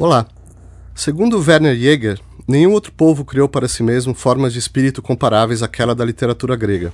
[0.00, 0.26] Olá.
[0.94, 2.18] Segundo Werner Jäger,
[2.48, 6.90] nenhum outro povo criou para si mesmo formas de espírito comparáveis àquela da literatura grega.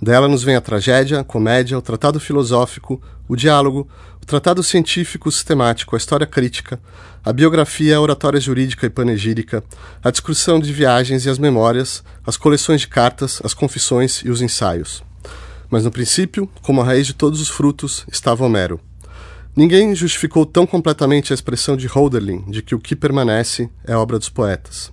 [0.00, 3.88] Dela nos vem a tragédia, a comédia, o tratado filosófico, o diálogo,
[4.22, 6.80] o tratado científico sistemático, a história crítica,
[7.24, 9.64] a biografia, a oratória jurídica e panegírica,
[10.00, 14.40] a discussão de viagens e as memórias, as coleções de cartas, as confissões e os
[14.40, 15.02] ensaios.
[15.68, 18.78] Mas no princípio, como a raiz de todos os frutos, estava Homero.
[19.58, 24.16] Ninguém justificou tão completamente a expressão de Hölderlin de que o que permanece é obra
[24.16, 24.92] dos poetas.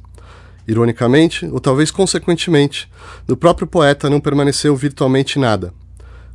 [0.67, 2.89] Ironicamente, ou talvez consequentemente,
[3.27, 5.72] do próprio poeta não permaneceu virtualmente nada.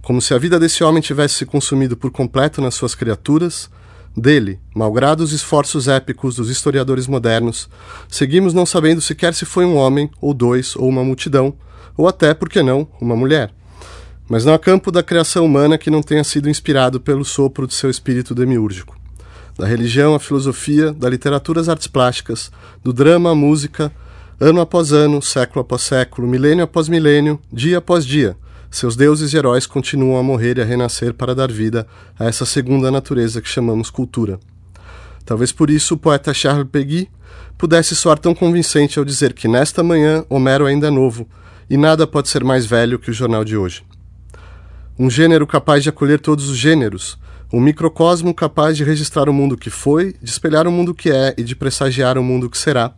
[0.00, 3.68] Como se a vida desse homem tivesse se consumido por completo nas suas criaturas,
[4.16, 7.68] dele, malgrado os esforços épicos dos historiadores modernos,
[8.08, 11.52] seguimos não sabendo sequer se foi um homem, ou dois, ou uma multidão,
[11.96, 13.52] ou até, por que não, uma mulher.
[14.30, 17.74] Mas não há campo da criação humana que não tenha sido inspirado pelo sopro de
[17.74, 18.96] seu espírito demiúrgico.
[19.58, 22.48] Da religião à filosofia, da literatura às artes plásticas,
[22.80, 23.92] do drama à música,
[24.38, 28.36] ano após ano, século após século, milênio após milênio, dia após dia,
[28.70, 31.84] seus deuses e heróis continuam a morrer e a renascer para dar vida
[32.16, 34.38] a essa segunda natureza que chamamos cultura.
[35.24, 37.08] Talvez por isso o poeta Charles Peguy
[37.58, 41.28] pudesse soar tão convincente ao dizer que nesta manhã Homero ainda é novo
[41.68, 43.89] e nada pode ser mais velho que o jornal de hoje
[45.00, 47.18] um gênero capaz de acolher todos os gêneros,
[47.50, 51.32] um microcosmo capaz de registrar o mundo que foi, de espelhar o mundo que é
[51.38, 52.92] e de pressagiar o mundo que será.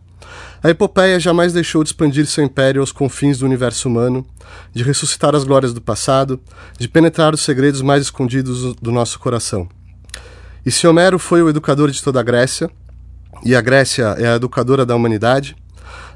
[0.61, 4.25] A epopeia jamais deixou de expandir seu império aos confins do universo humano,
[4.73, 6.41] de ressuscitar as glórias do passado,
[6.77, 9.69] de penetrar os segredos mais escondidos do nosso coração.
[10.65, 12.69] E se Homero foi o educador de toda a Grécia,
[13.45, 15.55] e a Grécia é a educadora da humanidade,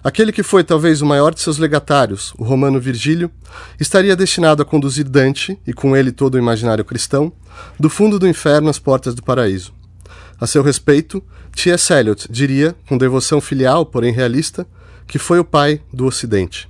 [0.07, 3.29] Aquele que foi talvez o maior de seus legatários, o romano Virgílio,
[3.77, 7.29] estaria destinado a conduzir Dante, e com ele todo o imaginário cristão,
[7.77, 9.73] do fundo do inferno às portas do paraíso.
[10.39, 11.21] A seu respeito,
[11.53, 11.91] T.S.
[11.91, 14.65] Eliot diria, com devoção filial, porém realista,
[15.05, 16.69] que foi o pai do Ocidente.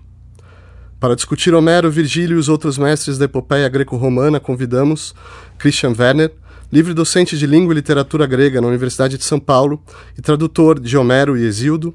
[1.00, 5.14] Para discutir Homero, Virgílio e os outros mestres da epopeia greco-romana, convidamos
[5.60, 6.34] Christian Werner,
[6.72, 9.82] livre docente de língua e literatura grega na Universidade de São Paulo
[10.18, 11.94] e tradutor de Homero e Exildo,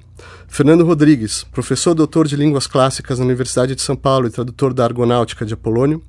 [0.49, 4.84] Fernando Rodrigues, professor doutor de línguas clássicas na Universidade de São Paulo e tradutor da
[4.84, 6.03] Argonáutica de Apolônio,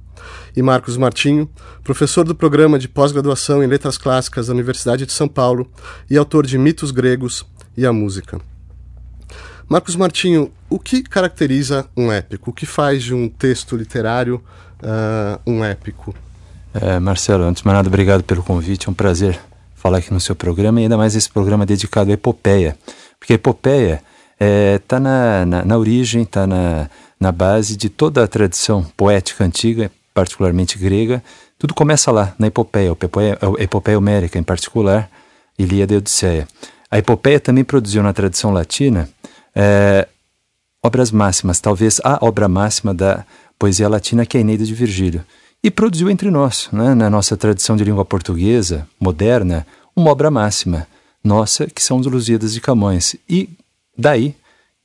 [0.56, 1.50] e Marcos Martinho,
[1.84, 5.70] professor do programa de pós-graduação em letras clássicas da Universidade de São Paulo
[6.10, 7.46] e autor de Mitos Gregos
[7.76, 8.40] e a Música.
[9.68, 12.52] Marcos Martinho, o que caracteriza um épico?
[12.52, 14.42] O que faz de um texto literário
[14.82, 16.16] uh, um épico?
[16.74, 18.88] É, Marcelo, antes de mais nada, obrigado pelo convite.
[18.88, 19.40] É um prazer
[19.76, 22.76] falar aqui no seu programa e ainda mais esse programa dedicado à epopeia.
[23.20, 24.02] Porque a epopeia
[24.34, 26.90] está é, tá na, na, na, origem, está na,
[27.20, 31.24] na base de toda a tradição poética antiga, particularmente grega.
[31.60, 35.10] Tudo começa lá, na epopeia, a epopeia homérica em particular,
[35.58, 36.48] Ilíada e Odisseia.
[36.90, 39.08] A epopeia também produziu na tradição latina
[39.56, 40.08] é,
[40.84, 43.24] obras máximas, talvez a obra máxima da
[43.60, 45.24] poesia latina, que é a Eneida de Virgílio
[45.64, 49.66] e produziu entre nós, né, na nossa tradição de língua portuguesa moderna,
[49.96, 50.86] uma obra máxima
[51.24, 53.16] nossa, que são os Lusíadas de Camões.
[53.30, 53.50] E
[53.98, 54.36] daí,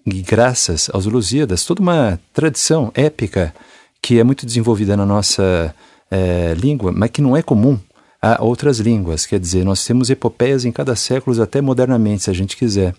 [0.07, 3.53] graças aos Lusíadas, toda uma tradição épica
[4.01, 5.75] que é muito desenvolvida na nossa
[6.09, 7.77] é, língua, mas que não é comum
[8.23, 9.27] a outras línguas.
[9.27, 12.95] Quer dizer, nós temos epopeias em cada século, até modernamente, se a gente quiser.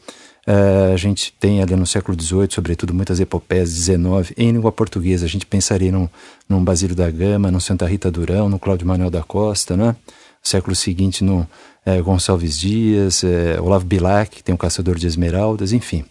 [0.47, 5.25] Uh, a gente tem ali no século XVIII, sobretudo, muitas epopeias, XIX, em língua portuguesa.
[5.25, 6.09] A gente pensaria num,
[6.47, 9.95] num Basílio da Gama, no Santa Rita Durão, no Cláudio Manuel da Costa, né?
[10.41, 11.47] século seguinte no
[11.85, 16.05] é, Gonçalves Dias, é, Olavo Bilac, que tem o Caçador de Esmeraldas, enfim.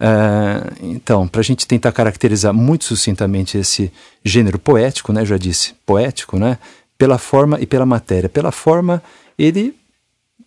[0.00, 3.92] Uh, então, para a gente tentar caracterizar muito sucintamente esse
[4.24, 6.58] gênero poético, né, já disse, poético, né,
[6.98, 8.28] pela forma e pela matéria.
[8.28, 9.02] Pela forma,
[9.38, 9.74] ele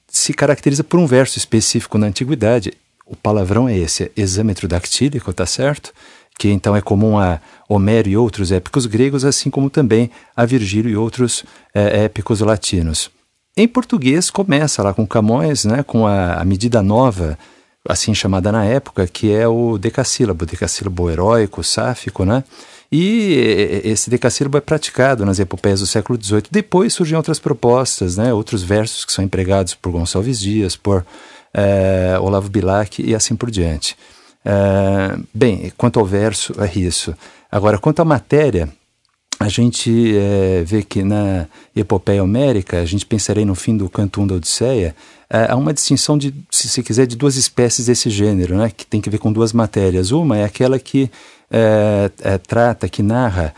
[0.08, 2.74] se caracteriza por um verso específico na antiguidade,
[3.08, 5.94] o palavrão é esse, é exâmetro dactílico, tá certo?
[6.38, 10.92] Que então é comum a Homero e outros épicos gregos, assim como também a Virgílio
[10.92, 13.10] e outros é, épicos latinos.
[13.56, 17.38] Em português começa lá com Camões, né, com a, a medida nova,
[17.90, 22.44] assim chamada na época, que é o decassílabo, decassílabo heróico, sáfico, né?
[22.92, 26.44] E esse decassílabo é praticado nas epopeias do século XVIII.
[26.50, 28.34] Depois surgem outras propostas, né?
[28.34, 31.06] outros versos que são empregados por Gonçalves Dias, por
[31.54, 33.96] é, Olavo Bilac e assim por diante.
[34.46, 37.16] É, bem, quanto ao verso, é isso.
[37.52, 38.70] Agora, quanto à matéria,
[39.40, 44.22] a gente é, vê que na epopeia homérica, a gente pensaria no fim do canto
[44.22, 44.96] 1 da Odisseia,
[45.30, 49.02] há uma distinção, de, se se quiser, de duas espécies desse gênero, né, que tem
[49.02, 50.12] que ver com duas matérias.
[50.12, 51.12] Uma é aquela que
[51.52, 53.54] é, é, trata, que narra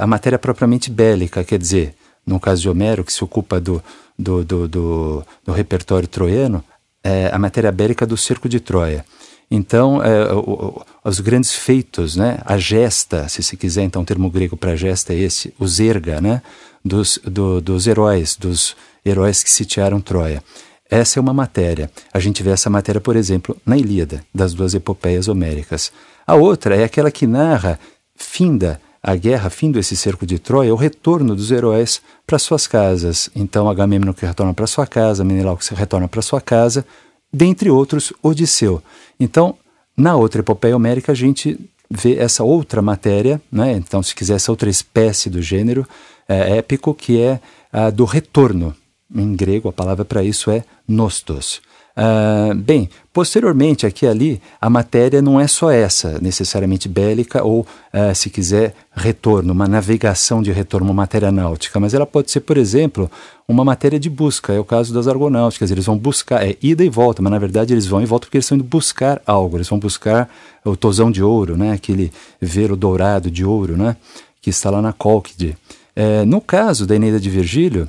[0.00, 1.94] a matéria propriamente bélica, quer dizer,
[2.26, 3.82] no caso de Homero, que se ocupa do,
[4.18, 6.62] do, do, do, do repertório troiano,
[7.02, 9.04] é, a matéria bélica do cerco de Troia.
[9.50, 14.04] Então, é, o, o, os grandes feitos, né, a gesta, se se quiser, então o
[14.04, 16.40] termo grego para gesta é esse, o zerga, né,
[16.84, 20.42] dos, do, dos heróis, dos heróis que sitiaram Troia.
[20.88, 21.90] Essa é uma matéria.
[22.12, 25.92] A gente vê essa matéria, por exemplo, na Ilíada, das duas epopeias homéricas.
[26.26, 27.78] A outra é aquela que narra,
[28.16, 33.30] finda a guerra, findo esse cerco de Troia, o retorno dos heróis para suas casas.
[33.34, 36.84] Então, Agamemnon que retorna para sua casa, Menelau que retorna para sua casa,
[37.32, 38.82] dentre outros, Odisseu.
[39.18, 39.56] Então,
[39.96, 41.58] na outra epopeia homérica, a gente
[41.90, 43.72] vê essa outra matéria, né?
[43.72, 45.86] então, se quiser, essa outra espécie do gênero
[46.28, 47.40] é, épico, que é
[47.72, 48.74] a do retorno.
[49.12, 51.60] Em grego, a palavra para isso é nostos.
[52.00, 57.60] Uh, bem, posteriormente, aqui e ali, a matéria não é só essa, necessariamente bélica, ou,
[57.60, 62.40] uh, se quiser, retorno, uma navegação de retorno, uma matéria náutica, mas ela pode ser,
[62.40, 63.10] por exemplo,
[63.46, 66.88] uma matéria de busca, é o caso das argonáuticas, eles vão buscar, é ida e
[66.88, 69.68] volta, mas na verdade eles vão e voltam porque eles estão indo buscar algo, eles
[69.68, 70.30] vão buscar
[70.64, 72.10] o tosão de ouro, né, aquele
[72.40, 73.94] velo dourado de ouro, né,
[74.40, 75.54] que está lá na Cólquide.
[75.94, 77.86] É, no caso da Eneida de Virgílio,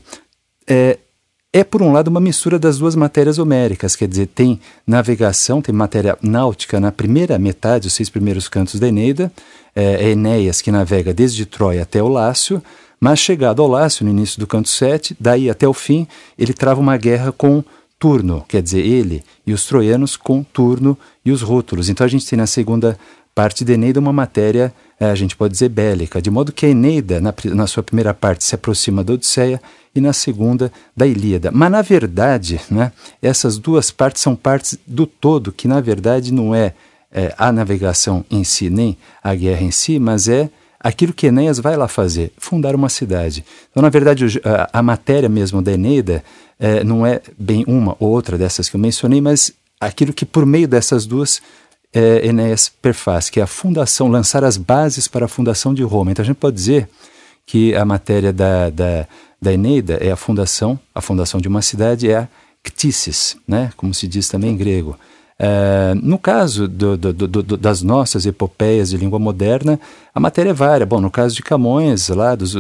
[0.68, 0.98] é,
[1.54, 5.76] é, por um lado, uma mistura das duas matérias homéricas, quer dizer, tem navegação, tem
[5.76, 9.32] matéria náutica na primeira metade, os seis primeiros cantos da Eneida,
[9.76, 12.64] é, é Enéas que navega desde Troia até o Lácio,
[13.00, 16.08] mas chegado ao Lácio, no início do canto 7, daí até o fim,
[16.38, 17.64] ele trava uma guerra com
[18.00, 21.90] Turno, quer dizer, ele e os troianos com Turno e os Rútulos.
[21.90, 22.98] Então a gente tem na segunda
[23.36, 24.74] parte da Eneida uma matéria,
[25.10, 28.44] a gente pode dizer, bélica, de modo que a Eneida, na, na sua primeira parte,
[28.44, 29.62] se aproxima da Odisseia
[29.96, 31.50] e na segunda da Ilíada.
[31.52, 36.54] Mas, na verdade, né, essas duas partes são partes do todo, que na verdade não
[36.54, 36.74] é,
[37.12, 40.50] é a navegação em si, nem a guerra em si, mas é
[40.80, 43.44] aquilo que Enéas vai lá fazer, fundar uma cidade.
[43.70, 46.24] Então, na verdade, a, a matéria mesmo da Eneida
[46.60, 50.46] é, não é bem uma ou outra dessas que eu mencionei, mas aquilo que por
[50.46, 51.42] meio dessas duas
[51.94, 56.12] é, Enéas perfaz, que é a fundação, lançar as bases para a fundação de Roma.
[56.12, 56.90] Então a gente pode dizer
[57.46, 59.08] que a matéria da, da,
[59.42, 62.28] da Eneida é a fundação, a fundação de uma cidade é a
[62.64, 63.72] ctisis, né?
[63.76, 64.98] como se diz também em grego.
[65.42, 69.80] Uh, no caso do, do, do, das nossas epopeias de língua moderna,
[70.14, 70.86] a matéria é vária.
[70.86, 72.54] Bom, no caso de Camões, lá dos,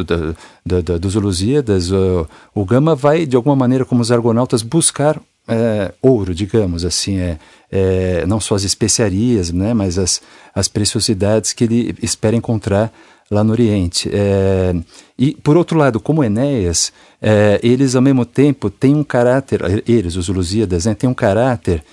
[0.65, 6.33] dos Lusíadas, o, o Gama vai, de alguma maneira, como os argonautas, buscar é, ouro,
[6.33, 7.39] digamos assim, é,
[7.71, 10.21] é, não só as especiarias, né, mas as,
[10.53, 12.91] as preciosidades que ele espera encontrar
[13.29, 14.09] lá no Oriente.
[14.11, 14.75] É,
[15.17, 16.91] e, por outro lado, como Enéas,
[17.21, 21.83] é, eles ao mesmo tempo têm um caráter, eles, os Lusíadas, né, têm um caráter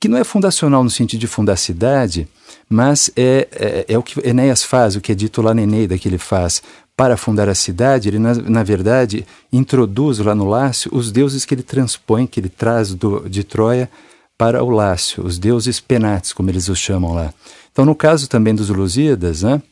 [0.00, 2.26] que não é fundacional no sentido de fundar a cidade,
[2.68, 5.98] mas é, é, é, o que Enéas faz, o que é dito lá na Eneida
[5.98, 6.62] que ele faz.
[7.00, 11.54] Para fundar a cidade, ele, na, na verdade, introduz lá no Lácio os deuses que
[11.54, 13.90] ele transpõe, que ele traz do, de Troia
[14.36, 17.32] para o Lácio, os deuses penates, como eles os chamam lá.
[17.72, 19.62] Então, no caso também dos Lusíadas, né,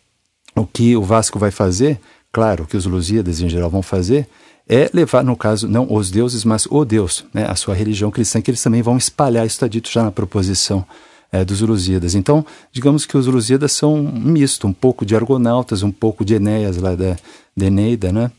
[0.57, 2.01] o que o Vasco vai fazer,
[2.33, 4.27] claro, o que os Lusíadas em geral vão fazer,
[4.67, 8.41] é levar, no caso, não os deuses, mas o Deus, né, a sua religião cristã,
[8.41, 10.83] que eles também vão espalhar, isso está dito já na proposição
[11.31, 12.15] é, dos Lusíadas.
[12.15, 16.35] Então, digamos que os Lusíadas são um misto, um pouco de Argonautas, um pouco de
[16.35, 17.17] Enéas, lá da,
[17.57, 18.31] da Eneida, né?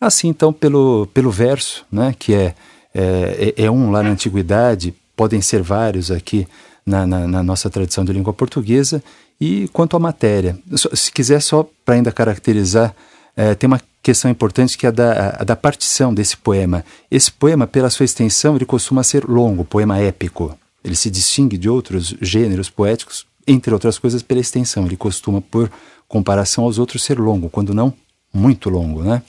[0.00, 2.54] Assim, então, pelo, pelo verso, né, que é,
[2.94, 6.46] é, é um lá na Antiguidade, podem ser vários aqui
[6.86, 9.02] na, na, na nossa tradição de língua portuguesa,
[9.40, 10.58] e quanto à matéria,
[10.94, 12.94] se quiser só para ainda caracterizar,
[13.36, 16.84] é, tem uma questão importante que é a da, a da partição desse poema.
[17.10, 20.56] Esse poema, pela sua extensão, ele costuma ser longo, poema épico.
[20.88, 24.86] Ele se distingue de outros gêneros poéticos, entre outras coisas, pela extensão.
[24.86, 25.70] Ele costuma, por
[26.08, 27.92] comparação aos outros, ser longo, quando não
[28.32, 29.22] muito longo, né?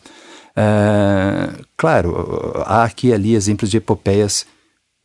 [0.56, 4.46] É, claro, há aqui e ali exemplos de epopeias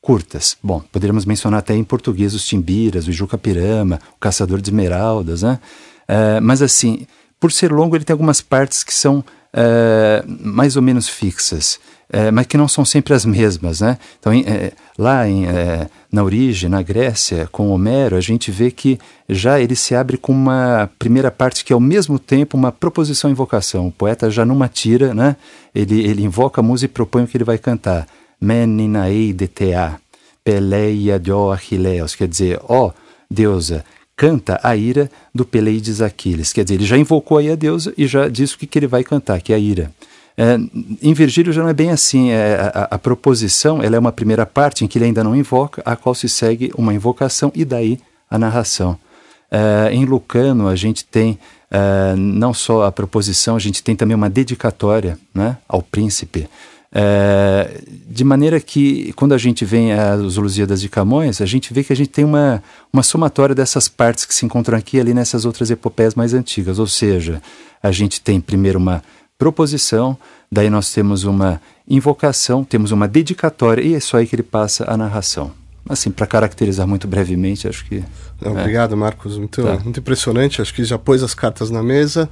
[0.01, 0.57] curtas.
[0.63, 5.59] Bom, poderíamos mencionar até em português os timbiras, o Jucapirama, o Caçador de Esmeraldas, né?
[6.09, 7.07] Uh, mas assim,
[7.41, 11.79] por ser longo, ele tem algumas partes que são uh, mais ou menos fixas,
[12.13, 13.99] uh, mas que não são sempre as mesmas, né?
[14.19, 14.45] Então, em,
[14.99, 15.47] lá em,
[16.11, 20.33] na origem, na Grécia, com Homero, a gente vê que já ele se abre com
[20.33, 23.89] uma primeira parte que é ao mesmo tempo uma proposição invocação.
[23.89, 25.37] O poeta já numa tira, né?
[25.75, 28.07] Ele, ele invoca a música e propõe o que ele vai cantar
[28.45, 29.99] meninaei de tea,
[30.45, 32.93] peleia de Achileus, quer dizer, ó
[33.31, 33.85] deusa,
[34.15, 36.53] canta a ira do Peleides Aquiles.
[36.53, 38.87] Quer dizer, ele já invocou aí a deusa e já disse o que, que ele
[38.87, 39.91] vai cantar, que é a ira.
[40.37, 40.59] É,
[41.01, 42.31] em Virgílio já não é bem assim.
[42.31, 45.83] É, a, a, proposição ela é uma primeira parte em que ele ainda não invoca,
[45.85, 47.99] a qual se segue uma invocação e daí
[48.31, 48.99] a narração.
[49.51, 51.39] É, em Lucano a gente tem
[51.71, 56.49] é, não só a proposição, a gente tem também uma dedicatória né, ao príncipe.
[56.97, 61.83] É, de maneira que, quando a gente vem às Lusíadas de Camões, a gente vê
[61.83, 62.63] que a gente tem uma,
[62.93, 66.79] uma somatória dessas partes que se encontram aqui e ali nessas outras epopeias mais antigas.
[66.79, 67.43] Ou seja,
[67.83, 69.03] a gente tem primeiro uma
[69.39, 70.17] proposição,
[70.51, 74.85] daí nós temos uma invocação, temos uma dedicatória, e é só aí que ele passa
[74.89, 75.53] a narração.
[75.87, 78.03] Assim, para caracterizar muito brevemente, acho que.
[78.43, 79.37] É, obrigado, Marcos.
[79.37, 79.79] Muito, tá.
[79.81, 80.63] muito impressionante.
[80.63, 82.27] Acho que já pôs as cartas na mesa.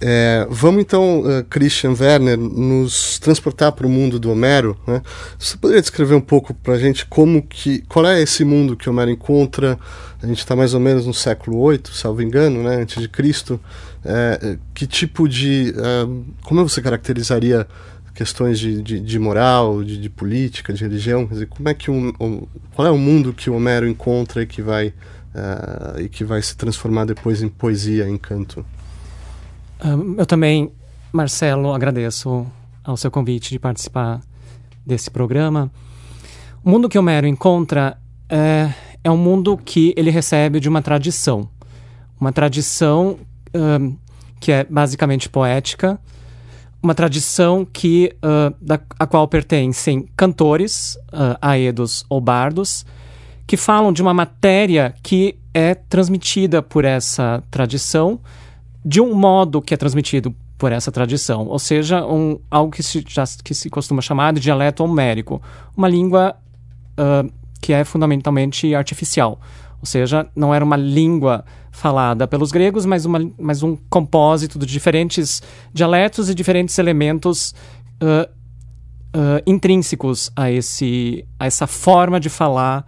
[0.00, 4.76] É, vamos então, uh, Christian Werner, nos transportar para o mundo do Homero.
[4.86, 5.02] Né?
[5.38, 8.88] Você poderia descrever um pouco para a gente como que, qual é esse mundo que
[8.88, 9.78] Homero encontra?
[10.22, 13.60] A gente está mais ou menos no século VIII, salvo engano, né, antes de Cristo.
[14.04, 17.66] É, que tipo de, uh, como você caracterizaria
[18.14, 21.24] questões de, de, de moral, de, de, política, de religião?
[21.24, 24.46] Dizer, como é que um, um, qual é o mundo que o Homero encontra e
[24.46, 28.64] que vai uh, e que vai se transformar depois em poesia, em canto?
[30.16, 30.72] eu também,
[31.12, 32.46] Marcelo, agradeço
[32.82, 34.20] ao seu convite de participar
[34.86, 35.70] desse programa.
[36.62, 41.48] O mundo que Homero encontra é, é um mundo que ele recebe de uma tradição.
[42.18, 43.18] Uma tradição
[44.40, 45.98] que é basicamente poética,
[46.82, 52.84] uma tradição que, uh, da, a qual pertencem cantores, uh, aedos ou bardos,
[53.46, 58.20] que falam de uma matéria que é transmitida por essa tradição
[58.84, 63.04] de um modo que é transmitido por essa tradição, ou seja, um, algo que se,
[63.08, 65.40] já, que se costuma chamar de dialeto homérico,
[65.76, 66.36] uma língua
[66.98, 69.40] uh, que é fundamentalmente artificial,
[69.84, 74.64] ou seja, não era uma língua falada pelos gregos, mas, uma, mas um compósito de
[74.64, 75.42] diferentes
[75.74, 77.54] dialetos e diferentes elementos
[78.02, 78.26] uh,
[79.14, 82.86] uh, intrínsecos a, esse, a essa forma de falar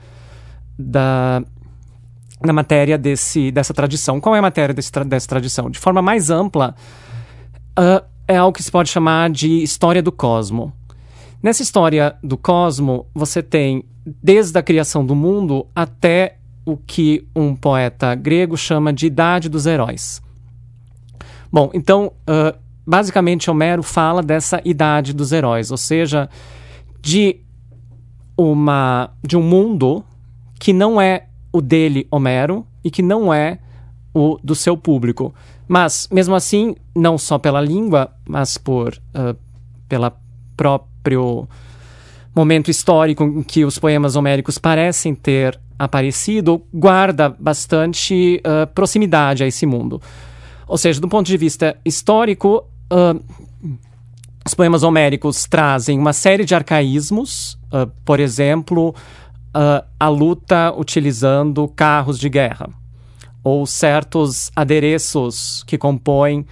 [0.79, 1.43] da,
[2.43, 4.19] na matéria desse, dessa tradição.
[4.19, 5.69] Qual é a matéria desse, dessa tradição?
[5.69, 6.75] De forma mais ampla,
[7.79, 10.73] uh, é algo que se pode chamar de história do cosmo.
[11.43, 17.54] Nessa história do cosmo, você tem desde a criação do mundo até o que um
[17.54, 20.20] poeta grego chama de Idade dos Heróis.
[21.50, 26.28] Bom, então, uh, basicamente, Homero fala dessa Idade dos Heróis, ou seja,
[27.00, 27.40] de,
[28.37, 30.04] uma, de um mundo
[30.58, 33.61] que não é o dele, Homero, e que não é
[34.12, 35.32] o do seu público.
[35.68, 39.37] Mas, mesmo assim, não só pela língua, mas por uh,
[39.88, 40.16] pela
[40.56, 41.49] próprio
[42.37, 49.47] momento histórico em que os poemas homéricos parecem ter aparecido, guarda bastante uh, proximidade a
[49.47, 50.00] esse mundo.
[50.69, 53.25] Ou seja, do ponto de vista histórico, uh,
[54.47, 57.59] os poemas homéricos trazem uma série de arcaísmos,
[58.05, 58.95] por exemplo,
[59.57, 62.69] uh, a luta utilizando carros de guerra
[63.43, 66.47] ou certos adereços que compõem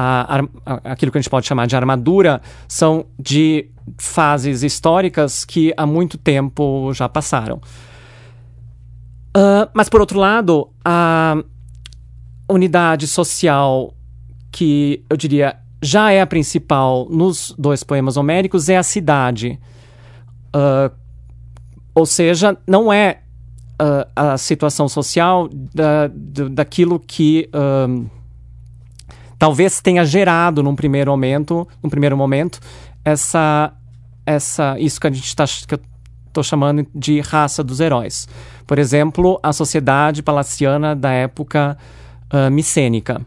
[0.00, 5.74] a, a, aquilo que a gente pode chamar de armadura são de fases históricas que
[5.76, 7.56] há muito tempo já passaram.
[9.36, 11.36] Uh, mas, por outro lado, a
[12.48, 13.92] unidade social
[14.52, 19.58] que eu diria já é a principal nos dois poemas homéricos é a cidade.
[20.54, 20.94] Uh,
[21.92, 23.22] ou seja, não é
[23.82, 26.08] uh, a situação social da,
[26.50, 27.50] daquilo que
[29.38, 32.60] talvez tenha gerado num primeiro momento, num primeiro momento,
[33.04, 33.72] essa,
[34.26, 35.80] essa isso que a gente está que eu
[36.26, 38.28] estou chamando de raça dos heróis.
[38.66, 41.76] Por exemplo, a sociedade palaciana da época
[42.32, 43.24] uh, micênica.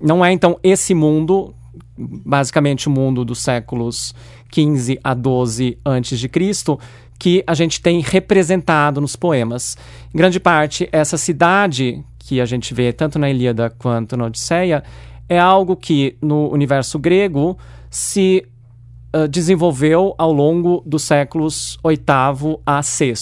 [0.00, 1.54] Não é então esse mundo,
[1.96, 4.14] basicamente o mundo dos séculos
[4.50, 6.78] 15 a 12 antes de Cristo,
[7.18, 9.76] que a gente tem representado nos poemas.
[10.12, 14.82] Em grande parte, essa cidade que a gente vê tanto na Ilíada quanto na Odisseia
[15.28, 17.58] é algo que no universo grego
[17.90, 18.46] se
[19.30, 23.14] desenvolveu ao longo dos séculos VIII a VI.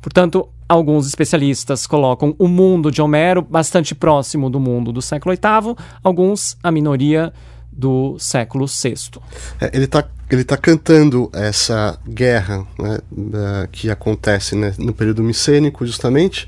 [0.00, 5.76] Portanto, alguns especialistas colocam o mundo de Homero bastante próximo do mundo do século VIII,
[6.02, 7.32] alguns a minoria
[7.72, 9.20] do século VI.
[9.60, 15.24] É, ele está ele tá cantando essa guerra né, da, que acontece né, no período
[15.24, 16.46] micênico, justamente,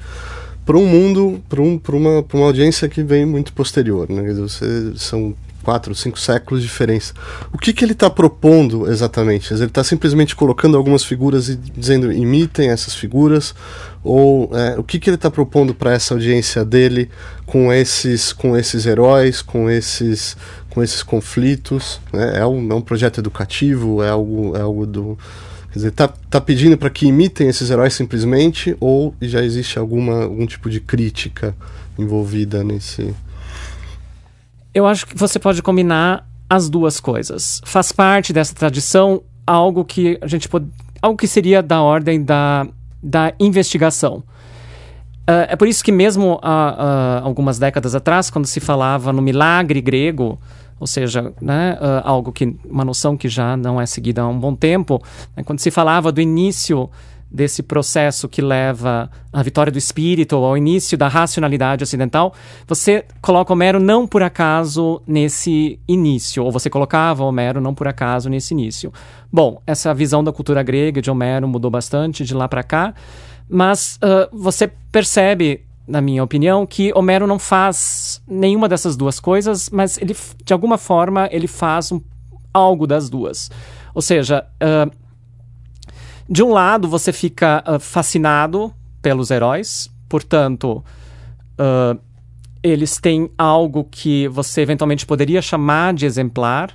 [0.65, 4.09] para um mundo, para um, uma, uma audiência que vem muito posterior.
[4.09, 4.23] Né?
[4.33, 7.15] Dizer, são quatro, cinco séculos de diferença.
[7.53, 9.53] O que, que ele está propondo exatamente?
[9.53, 13.55] Ele está simplesmente colocando algumas figuras e dizendo imitem essas figuras?
[14.05, 17.09] Ou é, o que, que ele está propondo para essa audiência dele
[17.47, 20.37] com esses, com esses heróis, com esses,
[20.69, 22.01] com esses conflitos?
[22.13, 22.39] Né?
[22.39, 24.03] É, um, é um projeto educativo?
[24.03, 25.19] É algo, é algo do.
[25.73, 28.77] Quer dizer, está tá pedindo para que imitem esses heróis simplesmente?
[28.79, 31.55] Ou já existe alguma, algum tipo de crítica
[31.99, 33.15] envolvida nesse.
[34.75, 37.63] Eu acho que você pode combinar as duas coisas.
[37.65, 40.67] Faz parte dessa tradição algo que a gente pode,
[41.01, 42.67] algo que seria da ordem da,
[43.03, 44.23] da investigação.
[45.23, 49.81] Uh, é por isso que mesmo uh, algumas décadas atrás, quando se falava no milagre
[49.81, 50.39] grego,
[50.83, 54.37] ou seja, né, uh, algo que uma noção que já não é seguida há um
[54.37, 55.01] bom tempo,
[55.37, 56.91] né, quando se falava do início
[57.31, 62.35] desse processo que leva à vitória do espírito ao início da racionalidade ocidental,
[62.67, 68.29] você coloca Homero não por acaso nesse início, ou você colocava Homero não por acaso
[68.29, 68.93] nesse início.
[69.33, 72.93] Bom, essa visão da cultura grega de Homero mudou bastante de lá para cá,
[73.49, 79.69] mas uh, você percebe, na minha opinião, que Homero não faz nenhuma dessas duas coisas,
[79.69, 82.01] mas ele, de alguma forma, ele faz um,
[82.53, 83.51] algo das duas.
[83.95, 84.91] Ou seja, uh,
[86.27, 88.73] de um lado, você fica uh, fascinado
[89.03, 90.83] pelos heróis, portanto,
[91.61, 92.01] uh,
[92.63, 96.71] eles têm algo que você eventualmente poderia chamar de exemplar.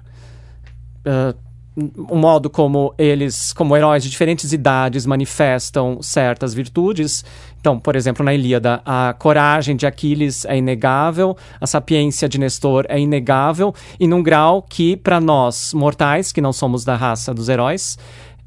[1.00, 1.36] Uh,
[1.78, 7.24] um modo como eles, como heróis de diferentes idades, manifestam certas virtudes.
[7.60, 12.86] Então, por exemplo, na Ilíada, a coragem de Aquiles é inegável, a sapiência de Nestor
[12.90, 17.48] é inegável, e num grau que, para nós mortais, que não somos da raça dos
[17.48, 17.98] heróis,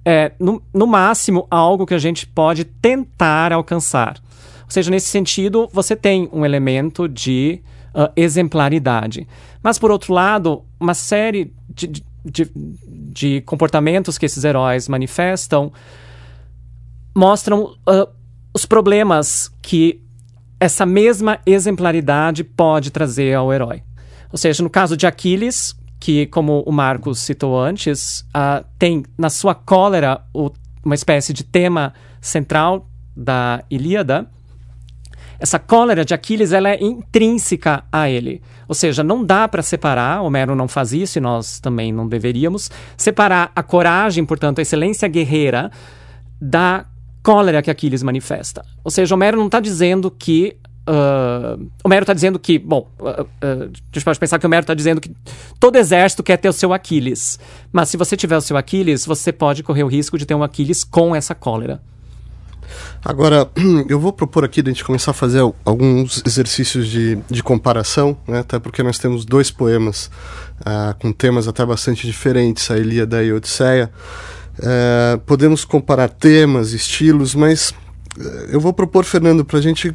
[0.04, 4.16] é, no, no máximo, algo que a gente pode tentar alcançar.
[4.64, 7.60] Ou seja, nesse sentido, você tem um elemento de
[7.94, 9.26] uh, exemplaridade.
[9.62, 15.72] Mas, por outro lado, uma série de, de, de, comportamentos que esses heróis manifestam
[17.14, 18.08] mostram uh,
[18.54, 20.02] os problemas que
[20.58, 23.82] essa mesma exemplaridade pode trazer ao herói.
[24.30, 29.28] Ou seja, no caso de Aquiles, que, como o Marcos citou antes, uh, tem na
[29.28, 30.50] sua cólera o,
[30.84, 34.30] uma espécie de tema central da Ilíada.
[35.40, 38.42] Essa cólera de Aquiles ela é intrínseca a ele.
[38.68, 42.70] Ou seja, não dá para separar, Homero não faz isso e nós também não deveríamos,
[42.97, 45.70] separar a coragem, portanto, a excelência guerreira,
[46.38, 46.85] da
[47.23, 48.64] cólera que Aquiles manifesta.
[48.85, 50.56] Ou seja, Homero não está dizendo que
[50.88, 54.75] Uh, Homero está dizendo que, bom, uh, uh, a gente pode pensar que Homero está
[54.75, 55.14] dizendo que
[55.60, 57.38] todo exército quer ter o seu Aquiles.
[57.71, 60.43] Mas se você tiver o seu Aquiles, você pode correr o risco de ter um
[60.43, 61.80] Aquiles com essa cólera.
[63.04, 63.49] Agora,
[63.89, 68.41] eu vou propor aqui a gente começar a fazer alguns exercícios de, de comparação, né?
[68.41, 70.11] até porque nós temos dois poemas
[70.61, 73.91] uh, com temas até bastante diferentes, a Ilíada e a Odisseia.
[74.59, 77.73] Uh, podemos comparar temas, estilos, mas
[78.50, 79.95] eu vou propor, Fernando, para a gente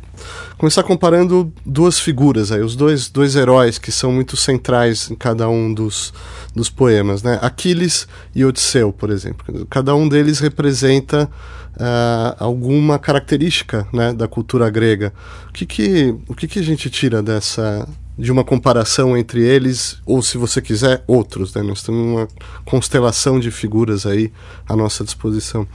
[0.57, 5.49] começar comparando duas figuras aí, os dois, dois heróis que são muito centrais em cada
[5.49, 6.13] um dos,
[6.55, 7.37] dos poemas, né?
[7.41, 9.67] Aquiles e Odisseu, por exemplo.
[9.69, 11.29] Cada um deles representa
[11.75, 15.13] uh, alguma característica né, da cultura grega.
[15.49, 19.99] O que, que, o que, que a gente tira dessa de uma comparação entre eles,
[20.05, 21.61] ou se você quiser, outros, né?
[21.61, 22.27] Nós temos uma
[22.63, 24.31] constelação de figuras aí
[24.67, 25.67] à nossa disposição.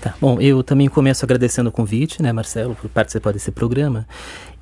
[0.00, 0.14] Tá.
[0.20, 4.06] Bom, eu também começo agradecendo o convite, né, Marcelo, por participar desse programa.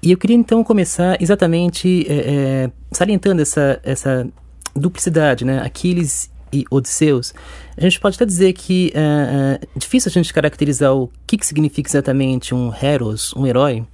[0.03, 4.27] E eu queria então começar exatamente é, é, salientando essa, essa
[4.75, 7.33] duplicidade, né, Aquiles e Odisseus.
[7.77, 11.89] A gente pode até dizer que é, difícil a gente caracterizar o que, que significa
[11.89, 13.85] exatamente um heros, um herói,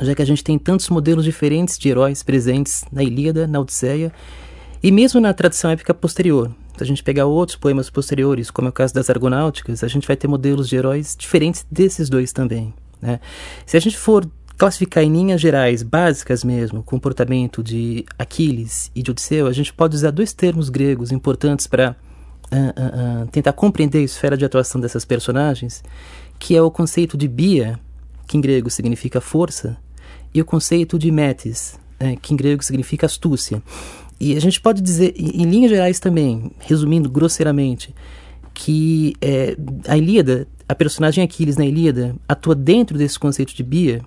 [0.00, 4.12] já que a gente tem tantos modelos diferentes de heróis presentes na Ilíada, na Odisseia
[4.82, 6.54] e mesmo na tradição épica posterior.
[6.76, 10.06] Se a gente pegar outros poemas posteriores, como é o caso das Argonáuticas, a gente
[10.06, 12.72] vai ter modelos de heróis diferentes desses dois também.
[13.02, 13.20] Né?
[13.66, 14.26] Se a gente for
[14.60, 19.72] classificar em linhas gerais, básicas mesmo, o comportamento de Aquiles e de Odisseu, a gente
[19.72, 21.96] pode usar dois termos gregos importantes para
[22.52, 25.82] uh, uh, uh, tentar compreender a esfera de atuação dessas personagens,
[26.38, 27.80] que é o conceito de bia,
[28.26, 29.78] que em grego significa força,
[30.34, 33.62] e o conceito de metis, né, que em grego significa astúcia.
[34.20, 37.94] E a gente pode dizer, em, em linhas gerais também, resumindo grosseiramente,
[38.52, 39.56] que é,
[39.88, 44.02] a Ilíada, a personagem Aquiles na Ilíada, atua dentro desse conceito de Bia,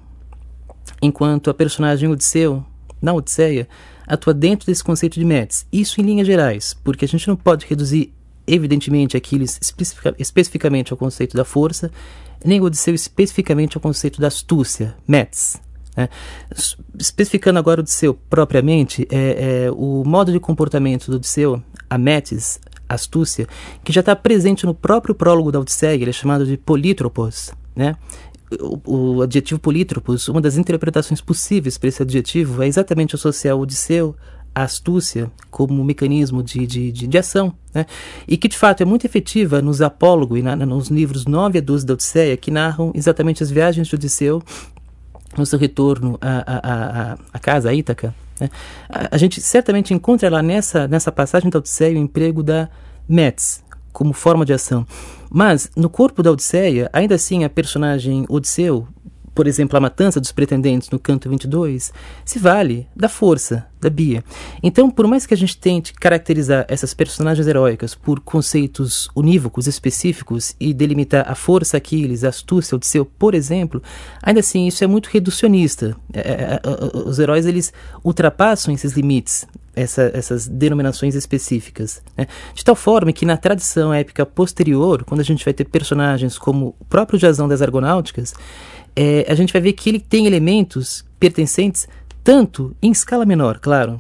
[1.04, 2.64] enquanto a personagem Odisseu,
[3.02, 3.68] na Odisseia,
[4.08, 5.68] atua dentro desse conceito de Metis.
[5.72, 8.14] Isso em linhas gerais, porque a gente não pode reduzir,
[8.48, 11.92] evidentemente, Aquiles especific especificamente ao conceito da força,
[12.44, 15.62] nem Odisseu especificamente ao conceito da astúcia, Metis.
[15.96, 16.08] Né?
[16.98, 23.48] Especificando agora Odisseu propriamente, é, é, o modo de comportamento do Odisseu, a metis, astúcia,
[23.84, 27.52] que já está presente no próprio prólogo da Odisseia, ele é chamado de polítropos.
[27.76, 27.96] Né?
[28.60, 33.62] O, o adjetivo polítropos, uma das interpretações possíveis para esse adjetivo é exatamente associar o
[33.62, 34.16] Odisseu
[34.56, 37.86] a astúcia como um mecanismo de, de, de, de, ação, né?
[38.28, 41.62] e que de fato é muito efetiva nos apólogos e na, nos livros 9 a
[41.62, 44.44] 12 da Odisseia, que narram exatamente as viagens de Odisseu
[45.36, 48.50] no seu retorno à, à, à, casa, a Ítaca, né?
[48.88, 52.70] a, a, gente certamente encontra lá nessa, nessa passagem da Odisseia o emprego da
[53.10, 54.86] Metz como forma de ação.
[55.36, 58.88] Mas, no corpo da Odisseia, ainda assim a personagem Odisseu,
[59.34, 61.92] por exemplo, a matança dos pretendentes no canto 22,
[62.24, 64.24] se vale da força, da Bia.
[64.62, 70.56] Então, por mais que a gente tente caracterizar essas personagens heróicas por conceitos unívocos específicos
[70.60, 73.82] e delimitar a força Aquiles, a astúcia Odisseu, por exemplo,
[74.22, 75.96] ainda assim isso é muito reducionista.
[76.14, 82.02] É, é, é os heróis eles ultrapassam esses limites essa, essas denominações específicas.
[82.18, 82.28] Né?
[82.54, 86.76] De tal forma que na tradição épica posterior, quando a gente vai ter personagens como
[86.80, 88.34] o próprio Jazão das Argonáuticas,
[88.96, 91.88] é, a gente vai ver que ele tem elementos pertencentes
[92.24, 94.00] tanto em escala menor, claro,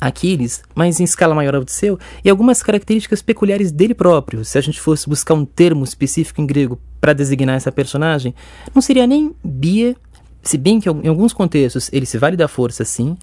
[0.00, 4.44] Aquiles, mas em escala maior ao Odisseu, e algumas características peculiares dele próprio.
[4.44, 8.34] Se a gente fosse buscar um termo específico em grego para designar essa personagem,
[8.74, 9.96] não seria nem Bia,
[10.42, 13.16] se bem que em alguns contextos ele se vale da força, sim,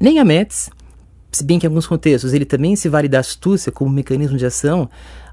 [0.00, 0.70] nem Ametes,
[1.30, 4.46] se bem que em alguns contextos ele também se vale da astúcia como mecanismo de
[4.46, 4.88] ação,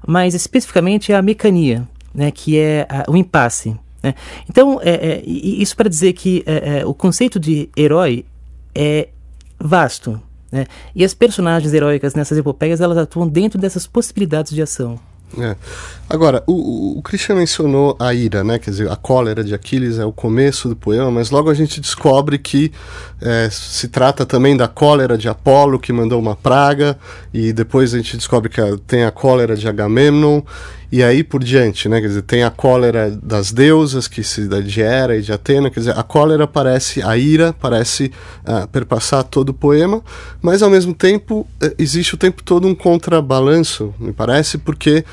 [0.06, 3.76] mas especificamente a mecania, né, que é a, o impasse.
[4.02, 4.14] Né?
[4.48, 8.24] Então, é, é, isso para dizer que é, é, o conceito de herói
[8.74, 9.08] é
[9.58, 10.20] vasto.
[10.52, 10.66] Né?
[10.94, 14.98] E as personagens heróicas nessas epopeias elas atuam dentro dessas possibilidades de ação.
[15.38, 15.56] É.
[16.08, 18.58] Agora, o, o Christian mencionou a ira, né?
[18.58, 21.80] Quer dizer, a cólera de Aquiles é o começo do poema, mas logo a gente
[21.80, 22.72] descobre que
[23.20, 26.96] é, se trata também da cólera de Apolo, que mandou uma praga,
[27.34, 30.42] e depois a gente descobre que tem a cólera de Agamemnon,
[30.90, 32.00] e aí por diante, né?
[32.00, 35.70] Quer dizer, tem a cólera das deusas, que se da de Hera e de Atena,
[35.70, 38.12] quer dizer, a cólera parece, a ira parece
[38.46, 40.02] uh, perpassar todo o poema,
[40.40, 45.04] mas ao mesmo tempo uh, existe o tempo todo um contrabalanço, me parece, porque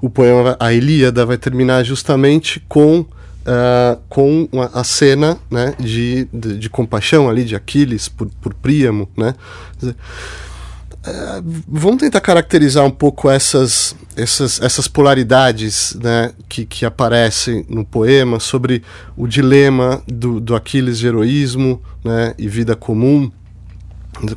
[0.00, 3.04] o poema, a Ilíada vai terminar justamente com
[3.46, 8.52] Uh, com uma, a cena né, de, de, de, compaixão ali de Aquiles por, por
[8.52, 9.36] Príamo, né?
[9.78, 9.94] Dizer,
[11.06, 17.84] é, vamos tentar caracterizar um pouco essas, essas, essas polaridades né, que, que aparecem no
[17.84, 18.82] poema sobre
[19.16, 23.30] o dilema do, do Aquiles de heroísmo né, e vida comum.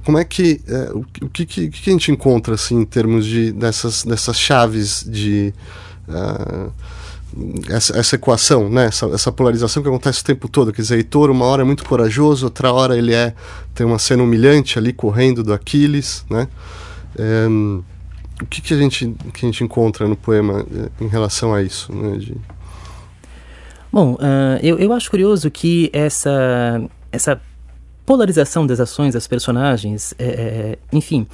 [0.03, 3.25] Como é que é, o, o que, que, que, a gente encontra assim em termos
[3.25, 5.53] de dessas, dessas chaves de
[6.08, 6.71] uh,
[7.69, 8.85] essa, essa equação, né?
[8.85, 10.73] Essa, essa, polarização que acontece o tempo todo.
[10.73, 13.33] Quer dizer, Heitor, uma hora é muito corajoso, outra hora ele é
[13.73, 16.47] tem uma cena humilhante ali correndo do Aquiles, né?
[17.17, 17.47] É,
[18.41, 21.61] o que, que, a gente, que a gente encontra no poema é, em relação a
[21.61, 21.93] isso?
[21.93, 22.37] Né, de...
[23.91, 27.41] Bom, uh, eu, eu acho curioso que essa, essa
[28.05, 31.27] polarização das ações das personagens, é enfim,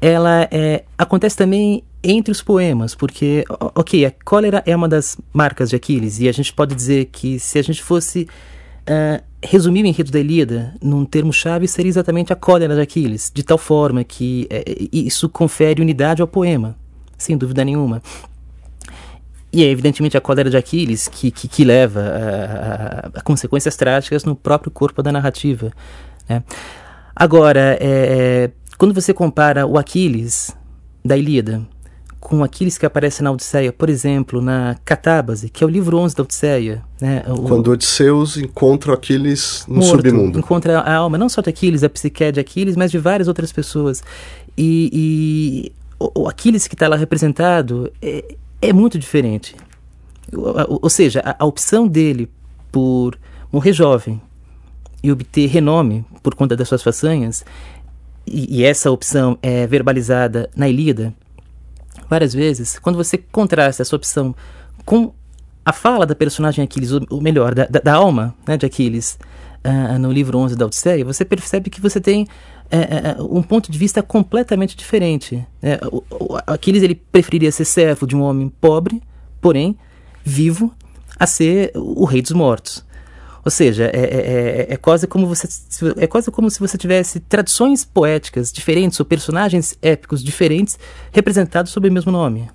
[0.00, 5.70] ela é, acontece também entre os poemas, porque, ok, a cólera é uma das marcas
[5.70, 8.28] de Aquiles, e a gente pode dizer que se a gente fosse
[8.82, 13.42] uh, resumir o enredo da Ilíada num termo-chave, seria exatamente a cólera de Aquiles, de
[13.42, 16.76] tal forma que uh, isso confere unidade ao poema,
[17.16, 18.02] sem dúvida nenhuma.
[19.50, 23.76] E é evidentemente a cólera de Aquiles que, que, que leva a, a, a, consequências
[23.76, 25.72] trágicas no próprio corpo da narrativa.
[26.28, 26.42] Né?
[27.14, 30.56] Agora, é, quando você compara o Aquiles
[31.04, 31.66] da Ilíada
[32.24, 36.16] com Aquiles que aparece na Odisseia, por exemplo, na Catábase, que é o livro 11
[36.16, 36.82] da Odisseia.
[36.98, 37.22] Né?
[37.28, 40.38] O, Quando Odisseus encontra Aquiles no morto, submundo.
[40.38, 43.52] Encontra a alma, não só de Aquiles, a psique de Aquiles, mas de várias outras
[43.52, 44.02] pessoas.
[44.56, 49.54] E, e o, o, Aquiles que está lá representado é, é muito diferente.
[50.32, 52.30] Ou, ou seja, a, a opção dele
[52.72, 53.18] por
[53.52, 54.18] morrer jovem
[55.02, 57.44] e obter renome por conta das suas façanhas,
[58.26, 61.14] e, e essa opção é verbalizada na Ilíada,
[62.08, 64.34] várias vezes, quando você contrasta essa opção
[64.84, 65.12] com
[65.64, 69.18] a fala da personagem Aquiles, ou melhor, da, da, da alma né, de Aquiles,
[69.64, 73.78] uh, no livro 11 da Odisseia, você percebe que você tem uh, um ponto de
[73.78, 75.44] vista completamente diferente.
[75.62, 75.78] Né?
[75.90, 79.02] O, o, Aquiles ele preferiria ser servo de um homem pobre,
[79.40, 79.76] porém
[80.22, 80.72] vivo,
[81.18, 82.84] a ser o rei dos mortos.
[83.44, 85.46] Ou seja, é, é, é, é, quase como você,
[85.98, 90.78] é quase como se você tivesse tradições poéticas diferentes ou personagens épicos diferentes
[91.12, 92.48] representados sob o mesmo nome.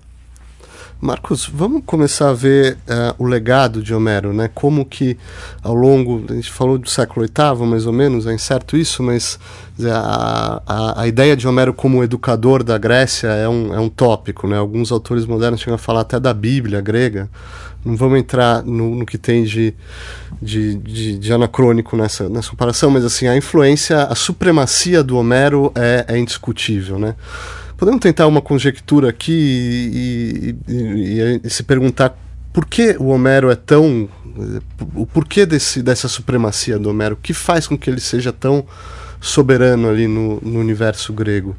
[1.01, 4.49] Marcos, vamos começar a ver uh, o legado de Homero, né?
[4.53, 5.17] Como que
[5.63, 9.39] ao longo, a gente falou do século VIII, mais ou menos, é incerto isso, mas
[9.81, 14.45] a, a, a, ideia de Homero como educador da Grécia é um, é um tópico,
[14.45, 14.57] né?
[14.57, 17.29] Alguns autores modernos chegam a falar até da Bíblia grega,
[17.85, 19.73] não vamos entrar no, no que tem de,
[20.41, 25.71] de, de, de, anacrônico nessa, nessa comparação, mas assim, a influência, a supremacia do Homero
[25.75, 27.15] é, é indiscutível, né?
[27.77, 29.31] Podemos tentar uma conjectura aqui
[29.93, 32.17] e, e, e, se perguntar
[32.51, 34.09] por que o Homero é tão...
[34.95, 38.65] o porquê desse, dessa supremacia do Homero, o que faz com que ele seja tão
[39.21, 41.55] soberano ali no, no universo grego?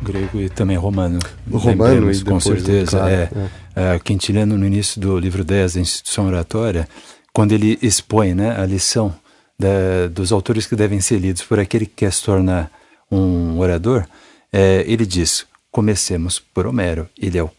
[0.00, 1.18] grego e também romano.
[1.50, 2.98] O romano e com certeza.
[2.98, 3.30] Claro, é,
[3.74, 3.98] é.
[3.98, 6.88] Quintiliano, no início do livro 10 da Instituição Oratória,
[7.36, 9.14] quando ele expõe né, a lição
[9.58, 12.72] da, dos autores que devem ser lidos por aquele que quer se tornar
[13.12, 14.06] um orador,
[14.50, 17.06] é, ele diz: comecemos por Homero.
[17.14, 17.50] Ele é o,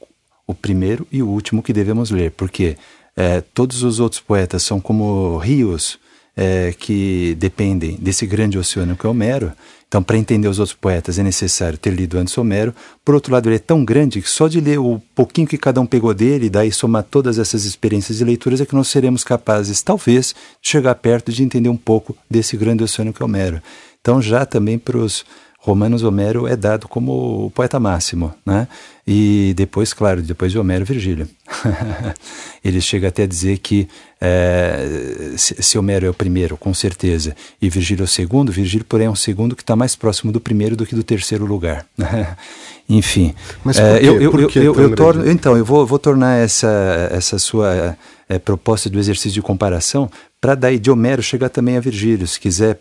[0.47, 2.75] o, primeiro e o último que devemos ler, porque
[3.15, 5.99] é, todos os outros poetas são como rios
[6.37, 9.51] é, que dependem desse grande oceano que é Homero.
[9.87, 12.75] Então, para entender os outros poetas, é necessário ter lido antes Homero.
[13.03, 15.81] Por outro lado, ele é tão grande que só de ler o pouquinho que cada
[15.81, 19.81] um pegou dele, daí somar todas essas experiências e leituras, é que nós seremos capazes,
[19.81, 23.61] talvez, de chegar perto de entender um pouco desse grande oceano que é Homero.
[23.99, 25.25] Então, já também para os
[25.67, 28.67] Romanos Homero é dado como o poeta máximo, né?
[29.05, 31.27] E depois, claro, depois de Homero, Virgílio.
[32.63, 33.87] Ele chega até a dizer que
[34.19, 38.85] é, se, se, Homero é o primeiro, com certeza, e Virgílio é o segundo, Virgílio,
[38.87, 41.85] porém, é um segundo que está mais próximo do primeiro do que do terceiro lugar.
[42.89, 43.35] Enfim.
[43.63, 47.37] Mas é, eu, eu, eu, eu, eu torno, então, eu vou, vou tornar essa, essa
[47.37, 52.27] sua é, proposta do exercício de comparação para daí de Homero chegar também a Virgílio,
[52.27, 52.79] se quiser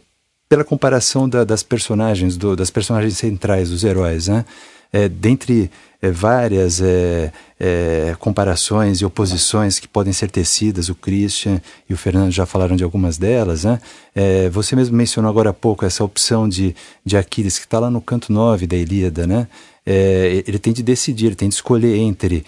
[0.49, 4.45] pela comparação da, das personagens, do, das personagens centrais, dos heróis, né?
[4.93, 11.61] É, dentre é, várias é, é, comparações e oposições que podem ser tecidas, o Christian
[11.89, 13.81] e o Fernando já falaram de algumas delas, né?
[14.15, 17.91] É, você mesmo mencionou agora há pouco essa opção de, de Aquiles, que está lá
[17.91, 19.49] no canto 9 da Ilíada, né?
[19.85, 22.45] É, ele tem de decidir, ele tem de escolher entre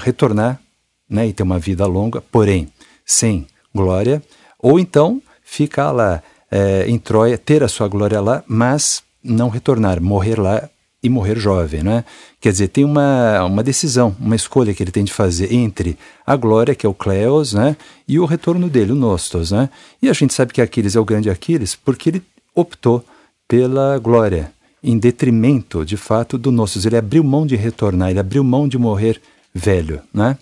[0.00, 0.60] retornar
[1.08, 2.68] né, e ter uma vida longa, porém
[3.04, 4.22] sem glória,
[4.58, 10.00] ou então ficar lá é, em Troia, ter a sua glória lá, mas não retornar,
[10.00, 10.68] morrer lá
[11.02, 12.04] e morrer jovem, né?
[12.40, 16.36] Quer dizer, tem uma, uma decisão, uma escolha que ele tem de fazer entre a
[16.36, 17.76] glória, que é o Cleos, né?
[18.06, 19.70] E o retorno dele, o Nostos, né?
[20.02, 22.22] E a gente sabe que Aquiles é o grande Aquiles porque ele
[22.54, 23.04] optou
[23.48, 26.86] pela glória, em detrimento, de fato, do Nostos.
[26.86, 29.20] Ele abriu mão de retornar, ele abriu mão de morrer
[29.54, 30.38] velho, né?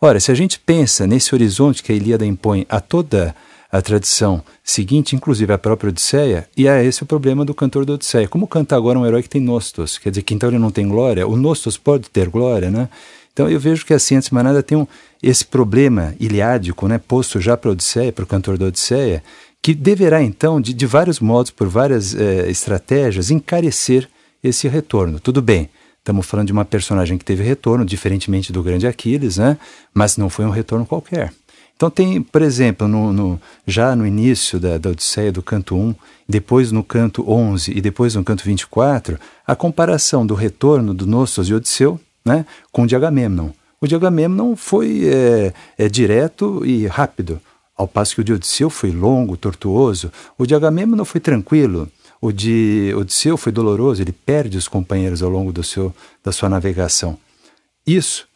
[0.00, 3.34] Ora, se a gente pensa nesse horizonte que a Ilíada impõe a toda
[3.72, 7.94] a tradição seguinte, inclusive a própria Odisseia, e é esse o problema do cantor da
[7.94, 8.28] Odisseia.
[8.28, 9.96] Como canta agora um herói que tem nostos?
[9.96, 11.26] Quer dizer, que então ele não tem glória?
[11.26, 12.90] O nostos pode ter glória, né?
[13.32, 14.86] Então eu vejo que assim, antes de mais nada, tem um,
[15.22, 19.24] esse problema iliádico, né, posto já para a Odisseia, para o cantor da Odisseia,
[19.62, 24.06] que deverá então, de, de vários modos, por várias eh, estratégias, encarecer
[24.44, 25.18] esse retorno.
[25.18, 29.56] Tudo bem, estamos falando de uma personagem que teve retorno, diferentemente do grande Aquiles, né,
[29.94, 31.32] mas não foi um retorno qualquer.
[31.76, 35.94] Então tem, por exemplo, no, no, já no início da, da Odisseia do canto 1,
[36.28, 41.48] depois no canto 11 e depois no canto 24, a comparação do retorno do Nostos
[41.48, 43.50] e Odisseu né, com o de Agamemnon.
[43.80, 47.40] O de Agamemnon foi é, é, direto e rápido,
[47.76, 50.12] ao passo que o de Odisseu foi longo, tortuoso.
[50.38, 51.88] O de Agamemnon foi tranquilo.
[52.20, 56.48] O de Odisseu foi doloroso, ele perde os companheiros ao longo do seu, da sua
[56.48, 57.18] navegação.
[57.84, 58.28] Isso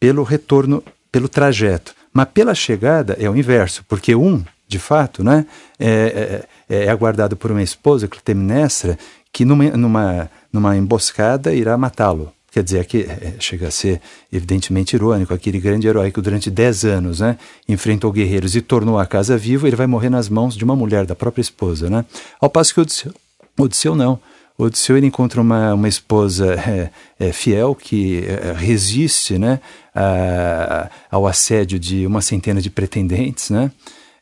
[0.00, 1.94] pelo retorno, pelo trajeto.
[2.14, 5.44] Mas pela chegada é o inverso, porque um, de fato, né,
[5.78, 8.96] é, é, é aguardado por uma esposa, Clitemnestra,
[9.32, 12.32] que numa, numa, numa emboscada irá matá-lo.
[12.52, 14.00] Quer dizer, aqui é, chega a ser
[14.32, 17.36] evidentemente irônico, aquele grande herói que durante dez anos né,
[17.68, 21.04] enfrentou guerreiros e tornou a casa viva, ele vai morrer nas mãos de uma mulher,
[21.04, 21.90] da própria esposa.
[21.90, 22.04] Né?
[22.40, 23.12] Ao passo que Odisseu,
[23.58, 24.20] Odisseu não.
[24.56, 29.60] Odisseu ele encontra uma, uma esposa é, é, fiel que é, resiste né,
[29.94, 33.50] a, ao assédio de uma centena de pretendentes.
[33.50, 33.70] Né?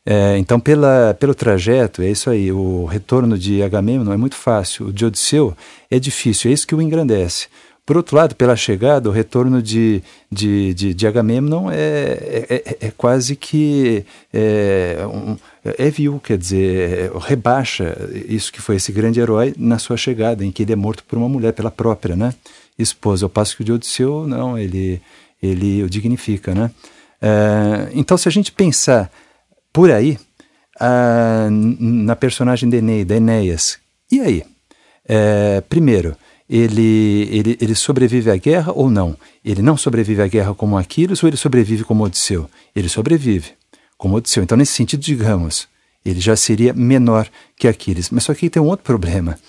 [0.05, 2.51] É, então, pela, pelo trajeto, é isso aí.
[2.51, 4.87] O retorno de Agamemnon é muito fácil.
[4.87, 5.55] O de Odisseu
[5.89, 7.47] é difícil, é isso que o engrandece.
[7.85, 12.77] Por outro lado, pela chegada, o retorno de, de, de, de Agamemnon é, é, é,
[12.87, 17.95] é quase que é, um, é vil, quer dizer, rebaixa
[18.27, 21.17] isso que foi esse grande herói na sua chegada, em que ele é morto por
[21.17, 22.33] uma mulher, pela própria né,
[22.77, 23.25] esposa.
[23.25, 25.01] Ao passo que o de Odisseu, não, ele,
[25.41, 26.53] ele o dignifica.
[26.53, 26.69] Né?
[27.21, 29.09] É, então, se a gente pensar
[29.71, 30.19] por aí,
[31.49, 33.77] na personagem de Eneida, Enéas,
[34.11, 34.43] e aí?
[35.07, 36.15] É, primeiro,
[36.49, 39.15] ele, ele, ele sobrevive à guerra ou não?
[39.43, 42.49] Ele não sobrevive à guerra como Aquiles ou ele sobrevive como Odisseu?
[42.75, 43.53] Ele sobrevive
[44.03, 44.43] como Odisseu.
[44.43, 45.65] Então, nesse sentido, digamos,
[46.03, 48.09] ele já seria menor que Aquiles.
[48.09, 49.39] Mas só que tem um outro problema.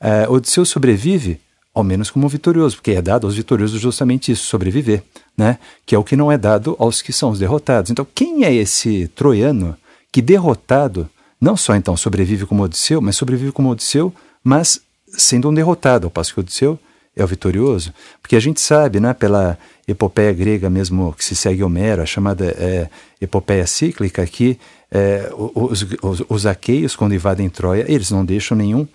[0.00, 1.40] Uh, Odisseu sobrevive,
[1.74, 5.02] ao menos como vitorioso, porque é dado aos vitoriosos justamente isso, sobreviver,
[5.36, 5.58] né?
[5.84, 7.90] que é o que não é dado aos que são os derrotados.
[7.90, 9.76] Então, quem é esse troiano
[10.12, 15.54] que derrotado, não só então sobrevive como Odisseu, mas sobrevive como Odisseu, mas sendo um
[15.54, 16.78] derrotado, ao passo que Odisseu
[17.16, 21.62] é o vitorioso, porque a gente sabe, né, pela epopeia grega mesmo que se segue
[21.62, 22.88] Homero, a chamada é,
[23.20, 24.58] epopeia cíclica, que
[24.90, 28.86] é, os, os, os aqueios, quando invadem Troia, eles não deixam nenhum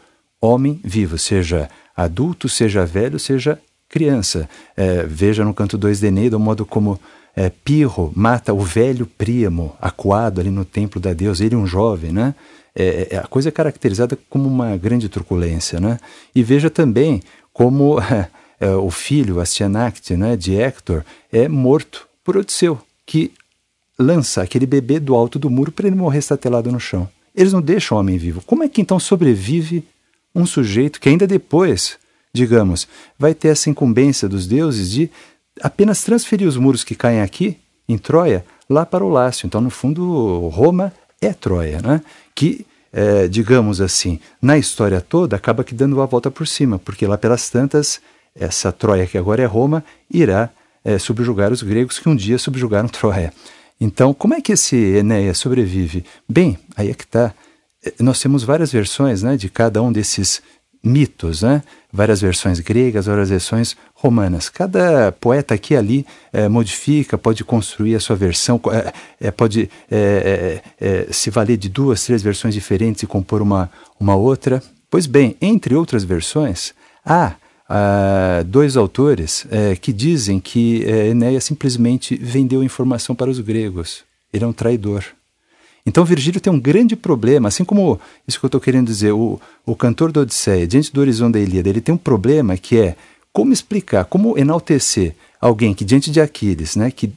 [0.41, 4.47] homem vivo, seja adulto, seja velho, seja criança.
[4.77, 6.99] É, veja no canto 2 de Eneida o modo como
[7.35, 12.11] é, Pirro mata o velho Príamo, acuado ali no templo da deusa, ele um jovem,
[12.11, 12.33] né?
[12.75, 15.99] É, é, a coisa é caracterizada como uma grande truculência, né?
[16.33, 17.21] E veja também
[17.51, 17.97] como
[18.59, 23.31] é, o filho, Astianacte, né, de Hector, é morto por Odisseu, que
[23.97, 27.09] lança aquele bebê do alto do muro para ele morrer estatelado no chão.
[27.35, 28.41] Eles não deixam o homem vivo.
[28.45, 29.83] Como é que então sobrevive
[30.33, 31.97] um sujeito que ainda depois,
[32.33, 35.09] digamos, vai ter essa incumbência dos deuses de
[35.61, 39.47] apenas transferir os muros que caem aqui, em Troia, lá para o Lácio.
[39.47, 42.01] Então, no fundo, Roma é Troia, né?
[42.35, 47.07] que, é, digamos assim, na história toda, acaba que dando a volta por cima, porque
[47.07, 47.99] lá pelas tantas,
[48.39, 50.49] essa Troia que agora é Roma, irá
[50.83, 53.33] é, subjugar os gregos que um dia subjugaram Troia.
[53.79, 56.03] Então, como é que esse Enéas sobrevive?
[56.27, 57.33] Bem, aí é que está.
[57.83, 60.41] É, nós temos várias versões né, de cada um desses
[60.81, 61.61] mitos, né?
[61.91, 64.47] várias versões gregas, várias versões romanas.
[64.47, 69.69] Cada poeta aqui e ali é, modifica, pode construir a sua versão, é, é, pode
[71.11, 74.63] se valer de duas, três versões diferentes e compor uma, uma outra.
[74.89, 76.73] Pois bem, entre outras versões,
[77.05, 77.33] há
[77.69, 79.45] ah, dois autores
[79.81, 84.03] que dizem que Enéas simplesmente vendeu informação para os gregos.
[84.33, 85.03] Ele é um traidor.
[85.85, 89.39] Então Virgílio tem um grande problema, assim como isso que eu estou querendo dizer, o,
[89.65, 92.95] o cantor da Odisseia, diante do horizonte da Ilíada, ele tem um problema que é
[93.31, 97.11] como explicar, como enaltecer alguém que diante de Aquiles, né, que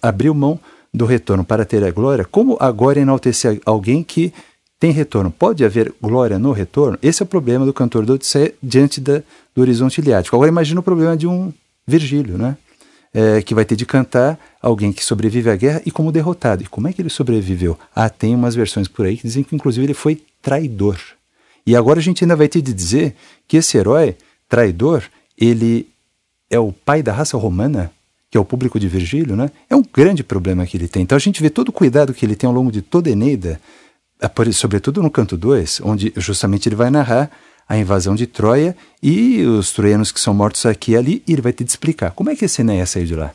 [0.00, 0.58] abriu mão
[0.92, 4.32] do retorno para ter a glória, como agora enaltecer alguém que
[4.82, 5.30] tem retorno?
[5.30, 6.98] Pode haver glória no retorno?
[7.00, 9.22] Esse é o problema do cantor da Odisseia diante da,
[9.54, 10.34] do horizonte iliático.
[10.34, 11.52] Agora imagina o problema de um
[11.86, 12.56] Virgílio, né?
[13.14, 16.64] é, que vai ter de cantar alguém que sobrevive à guerra e como derrotado.
[16.64, 17.78] E como é que ele sobreviveu?
[17.94, 20.98] Ah, tem umas versões por aí que dizem que inclusive ele foi traidor.
[21.64, 23.14] E agora a gente ainda vai ter de dizer
[23.46, 24.16] que esse herói
[24.48, 25.04] traidor,
[25.38, 25.86] ele
[26.50, 27.92] é o pai da raça romana,
[28.28, 29.48] que é o público de Virgílio, né?
[29.70, 31.02] É um grande problema que ele tem.
[31.02, 33.60] Então a gente vê todo o cuidado que ele tem ao longo de toda Eneida,
[34.52, 37.30] sobretudo no canto 2, onde justamente ele vai narrar
[37.68, 41.42] a invasão de Troia e os troianos que são mortos aqui e ali, e ele
[41.42, 43.32] vai de explicar como é que esse Enéas saiu de lá.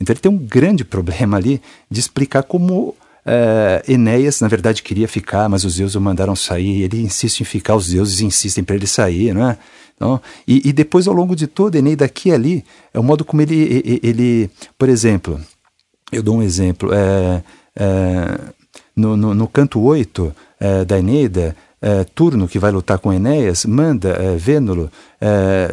[0.00, 1.60] Então ele tem um grande problema ali
[1.90, 6.82] de explicar como uh, Enéas, na verdade, queria ficar, mas os deuses o mandaram sair,
[6.82, 9.58] ele insiste em ficar, os deuses insistem para ele sair, não é?
[9.96, 13.24] Então, e, e, depois, ao longo de toda Eneida, aqui e ali, é o modo
[13.24, 15.40] como ele, ele, ele por exemplo,
[16.10, 17.42] eu dou um exemplo, é,
[17.76, 18.40] é,
[18.96, 23.64] no, no, no, canto 8 é, da Eneida, é, Turno, que vai lutar com Enéas,
[23.64, 24.90] manda é, Vênulo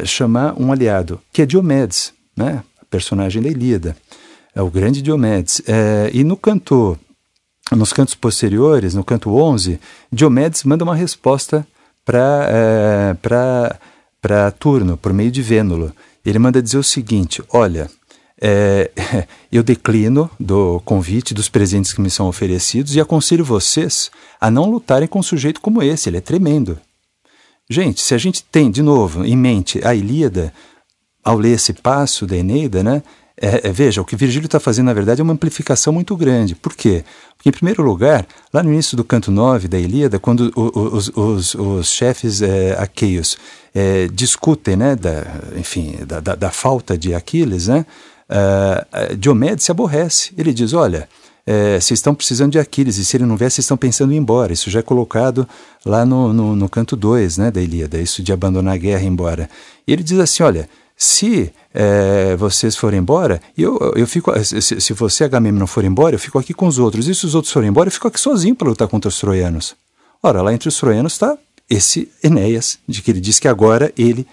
[0.04, 2.62] chamar um aliado, que é Diomedes, né?
[2.90, 3.94] personagem da Ilíada,
[4.54, 5.60] é o grande Diomedes.
[6.12, 6.98] E no canto,
[7.70, 9.78] nos cantos posteriores, no canto 11,
[10.10, 11.66] Diomedes manda uma resposta
[12.02, 13.78] para
[14.22, 15.92] para Turno, por meio de Vênulo.
[16.24, 17.90] Ele manda dizer o seguinte: olha,
[18.44, 18.90] é,
[19.52, 24.68] eu declino do convite dos presentes que me são oferecidos e aconselho vocês a não
[24.68, 26.76] lutarem com um sujeito como esse, ele é tremendo.
[27.70, 30.52] Gente, se a gente tem, de novo, em mente a Ilíada,
[31.22, 33.02] ao ler esse passo da Eneida, né,
[33.40, 36.54] é, é, veja, o que Virgílio está fazendo, na verdade, é uma amplificação muito grande.
[36.54, 37.04] Por quê?
[37.36, 41.54] Porque, em primeiro lugar, lá no início do canto 9 da Ilíada, quando os, os,
[41.54, 43.38] os chefes é, aqueios
[43.74, 45.24] é, discutem, né, da,
[45.56, 47.86] enfim, da, da, da falta de Aquiles, né,
[48.32, 50.32] uh, Diomedes se aborrece.
[50.36, 51.08] Ele diz: Olha,
[51.46, 54.16] é, vocês estão precisando de Aquiles, e se ele não vier, vocês estão pensando em
[54.16, 54.52] ir embora.
[54.52, 55.46] Isso já é colocado
[55.84, 59.06] lá no, no, no canto 2 né, da Ilíada, isso de abandonar a guerra e
[59.06, 59.50] ir embora.
[59.86, 64.92] E ele diz assim: Olha, se é, vocês forem embora, eu, eu fico, se, se
[64.92, 67.08] você, Agamemnon, for embora, eu fico aqui com os outros.
[67.08, 69.74] E se os outros forem embora, eu fico aqui sozinho para lutar contra os troianos.
[70.22, 71.36] Ora, lá entre os troianos está
[71.68, 74.26] esse Enéas, de que ele diz que agora ele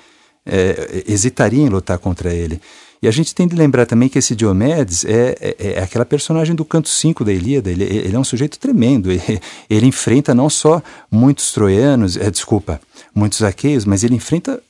[0.46, 2.62] é, hesitaria em lutar contra ele.
[3.02, 6.54] E a gente tem de lembrar também que esse Diomedes é, é, é aquela personagem
[6.54, 10.50] do canto 5 da Ilíada, ele, ele, é um sujeito tremendo, ele, ele enfrenta não
[10.50, 12.82] só muitos troianos, é, desculpa,
[13.16, 14.62] muitos aqueios, mas ele enfrenta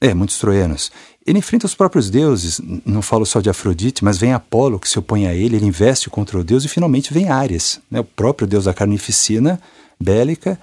[0.00, 0.90] é, muitos troianos.
[1.26, 4.98] Ele enfrenta os próprios deuses, não falo só de Afrodite, mas vem Apolo que se
[4.98, 8.46] opõe a ele, ele investe contra o deus e finalmente vem Ares, né, o próprio
[8.46, 9.60] deus da carnificina
[10.00, 10.58] bélica,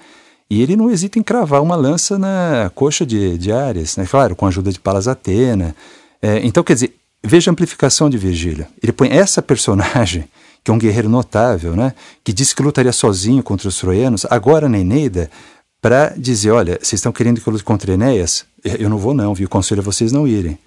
[0.50, 4.36] e ele não hesita em cravar uma lança na coxa de, de Ares, né, claro,
[4.36, 5.76] com a ajuda de Palas Atena.
[6.22, 6.96] É, então, quer dizer,
[7.26, 8.68] Veja a amplificação de Virgílio.
[8.82, 10.26] Ele põe essa personagem,
[10.64, 11.94] que é um guerreiro notável, né,
[12.24, 15.30] que disse que lutaria sozinho contra os troianos, agora na Eneida,
[15.82, 18.46] para dizer: olha, vocês estão querendo que eu lute contra Enéas?
[18.64, 19.50] Eu não vou, não, viu?
[19.50, 20.58] Conselho a vocês não irem.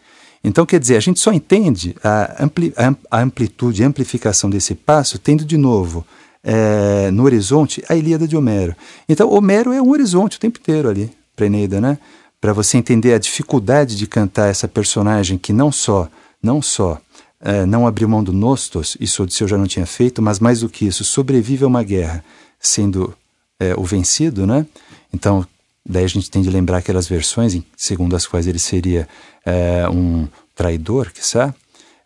[0.45, 2.73] Então, quer dizer, a gente só entende a, ampli,
[3.11, 6.07] a amplitude, a amplificação desse passo, tendo de novo
[6.45, 8.77] é, no horizonte a Ilíada de Homero.
[9.09, 11.99] Então, Homero é um horizonte o tempo inteiro ali para Eneida, né?
[12.41, 16.09] para você entender a dificuldade de cantar essa personagem que não só,
[16.43, 17.01] não só
[17.41, 20.69] é, não abriu mão do Nostos, isso Odisseu já não tinha feito, mas mais do
[20.69, 22.25] que isso, sobrevive a uma guerra
[22.59, 23.15] sendo
[23.61, 24.67] é, o vencido, né?
[25.13, 25.47] Então,
[25.85, 29.09] daí a gente tem de lembrar aquelas versões segundo as quais ele seria
[29.45, 31.55] é, um traidor, quiçá,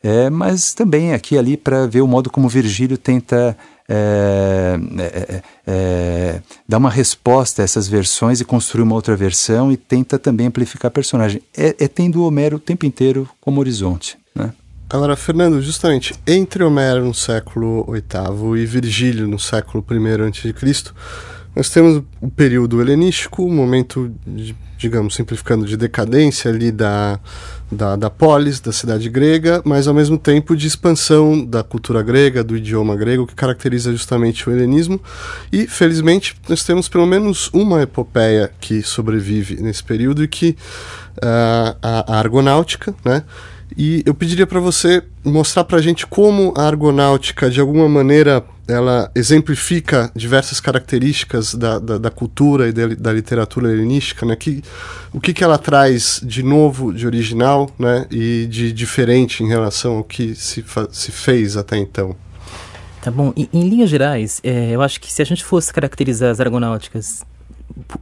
[0.03, 3.57] é, mas também aqui ali para ver o modo como Virgílio tenta
[3.89, 9.77] é, é, é, dar uma resposta a essas versões e construir uma outra versão e
[9.77, 11.43] tenta também amplificar a personagem.
[11.57, 14.20] É, é tendo o Homero o tempo inteiro como horizonte.
[14.35, 14.53] Né?
[14.89, 20.93] Agora, Fernando, justamente entre Homero no século VIII e Virgílio no século I a.C.,
[21.55, 27.19] nós temos o período helenístico, o momento, de, digamos, simplificando, de decadência ali da,
[27.71, 32.45] da, da polis, da cidade grega, mas ao mesmo tempo de expansão da cultura grega,
[32.45, 35.01] do idioma grego, que caracteriza justamente o helenismo.
[35.53, 40.57] E, felizmente, nós temos pelo menos uma epopeia que sobrevive nesse período e que
[41.17, 43.25] uh, a, a argonáutica, né?
[43.77, 48.45] E eu pediria para você mostrar para a gente como a argonáutica, de alguma maneira,
[48.67, 54.37] ela exemplifica diversas características da, da, da cultura e da, da, literatura helenística, né?
[54.37, 54.63] Que,
[55.13, 58.07] o que, que ela traz de novo, de original, né?
[58.11, 62.17] E de diferente em relação ao que se, se fez até então.
[63.01, 63.33] Tá bom.
[63.37, 67.25] Em, em linhas gerais, é, eu acho que se a gente fosse caracterizar as argonáuticas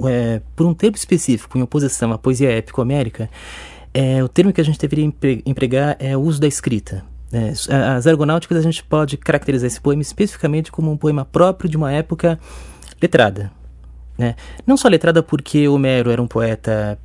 [0.06, 3.30] é, por um termo específico, em oposição à poesia épico américa,
[3.98, 5.12] é, o termo que a gente deveria
[5.44, 7.04] empregar é o uso da escrita.
[7.32, 7.50] É,
[7.96, 11.90] as Argonáuticas a gente pode caracterizar esse poema especificamente como um poema próprio de uma
[11.90, 12.38] época
[13.02, 13.50] letrada.
[14.16, 14.36] Né?
[14.64, 16.96] Não só letrada porque Homero era um poeta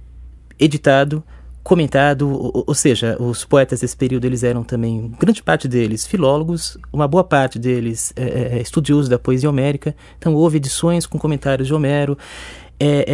[0.60, 1.24] editado,
[1.64, 6.78] comentado, ou, ou, seja, os poetas desse período eles eram também, grande parte deles, filólogos,
[6.91, 11.18] uma boa parte deles é, é, é estudiosos da poesia homérica, então houve edições com
[11.18, 12.16] comentários de Homero,
[12.80, 13.05] é,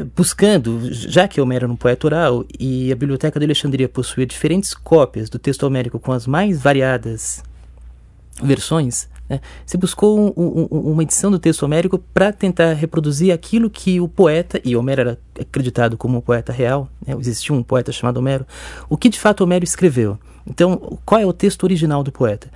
[0.00, 4.26] é, buscando, já que Homero era um poeta oral e a Biblioteca de Alexandria possuía
[4.26, 7.42] diferentes cópias do texto homérico com as mais variadas
[8.42, 13.68] versões, né, se buscou um, um, uma edição do texto homérico para tentar reproduzir aquilo
[13.68, 17.92] que o poeta, e Homero era acreditado como um poeta real, né, existia um poeta
[17.92, 18.46] chamado Homero,
[18.88, 20.18] o que de fato Homero escreveu.
[20.46, 22.50] Então, qual é o texto original do poeta?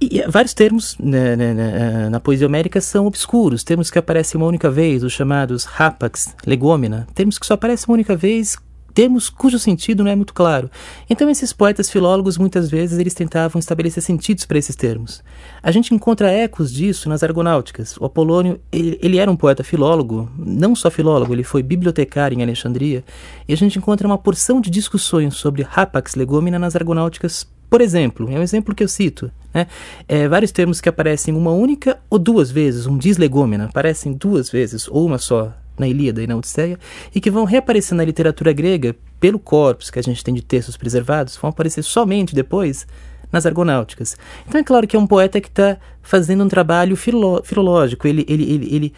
[0.00, 4.46] E vários termos né, né, né, na poesia homérica são obscuros, termos que aparecem uma
[4.46, 8.56] única vez, os chamados rapax, legômena, termos que só aparecem uma única vez,
[8.94, 10.70] termos cujo sentido não é muito claro.
[11.08, 15.22] Então esses poetas filólogos muitas vezes eles tentavam estabelecer sentidos para esses termos.
[15.62, 17.98] A gente encontra ecos disso nas Argonáuticas.
[17.98, 22.42] O Apolônio ele, ele, era um poeta filólogo, não só filólogo, ele foi bibliotecário em
[22.42, 23.04] Alexandria,
[23.46, 28.28] e a gente encontra uma porção de discussões sobre rapax legomena nas Argonáuticas por exemplo,
[28.28, 29.68] é um exemplo que eu cito, né?
[30.08, 34.88] É, vários termos que aparecem uma única ou duas vezes, um dislegômena, aparecem duas vezes
[34.88, 36.78] ou uma só na Ilíada e na Odisseia,
[37.14, 40.76] e que vão reaparecer na literatura grega pelo corpus que a gente tem de textos
[40.76, 42.86] preservados, vão aparecer somente depois
[43.32, 44.16] nas Argonáuticas.
[44.46, 48.26] Então é claro que é um poeta que está fazendo um trabalho filo filológico, ele,
[48.28, 48.94] ele, ele, ele,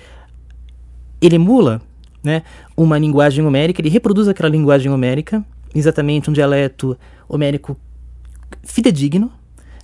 [1.20, 1.80] ele emula
[2.24, 2.42] né,
[2.76, 5.44] uma linguagem homérica, ele reproduz aquela linguagem homérica,
[5.74, 6.96] exatamente um dialeto
[7.28, 7.76] homérico
[8.62, 9.30] fidedigno,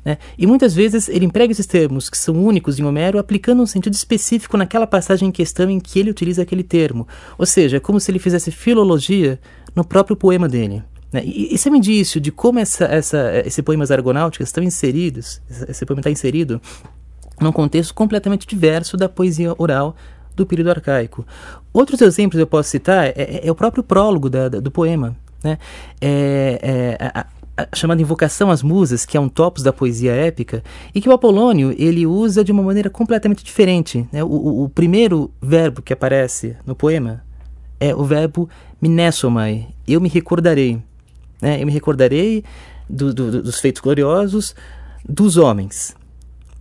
[0.04, 0.18] né?
[0.38, 3.94] e muitas vezes ele emprega esses termos que são únicos em Homero, aplicando um sentido
[3.94, 7.06] específico naquela passagem em questão em que ele utiliza aquele termo.
[7.36, 9.38] Ou seja, é como se ele fizesse filologia
[9.74, 10.82] no próprio poema dele.
[11.12, 11.22] Né?
[11.24, 15.84] E isso é um indício de como essa, essa, esse poemas argonáuticos estão inseridos, esse
[15.84, 16.60] poema está inserido
[17.40, 19.96] num contexto completamente diverso da poesia oral
[20.34, 21.26] do período arcaico.
[21.72, 25.16] Outros exemplos eu posso citar é, é, é o próprio prólogo da, da, do poema.
[25.42, 25.58] Né?
[26.00, 27.26] É, é, a,
[27.74, 30.62] chamada Invocação às Musas, que é um topos da poesia épica,
[30.94, 34.06] e que o Apolônio ele usa de uma maneira completamente diferente.
[34.12, 34.22] Né?
[34.22, 37.22] O, o, o, primeiro verbo que aparece no poema
[37.80, 38.48] é o verbo
[38.80, 40.82] minessomai, eu me recordarei.
[41.40, 41.62] Né?
[41.62, 42.44] Eu me recordarei
[42.88, 44.54] do, do, dos feitos gloriosos
[45.08, 45.96] dos homens.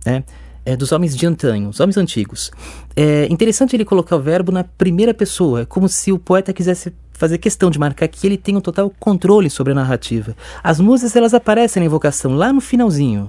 [0.04, 0.24] Né?
[0.64, 2.50] É, dos homens de antanho, os homens antigos.
[2.94, 7.36] É interessante ele colocar o verbo na primeira pessoa, como se o poeta quisesse fazer
[7.38, 10.36] questão de marcar que ele tem um total controle sobre a narrativa.
[10.62, 13.28] As musas elas aparecem na invocação lá no finalzinho,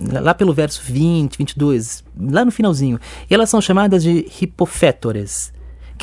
[0.00, 2.98] lá pelo verso 20, 22, lá no finalzinho.
[3.30, 5.52] E elas são chamadas de hipofétores.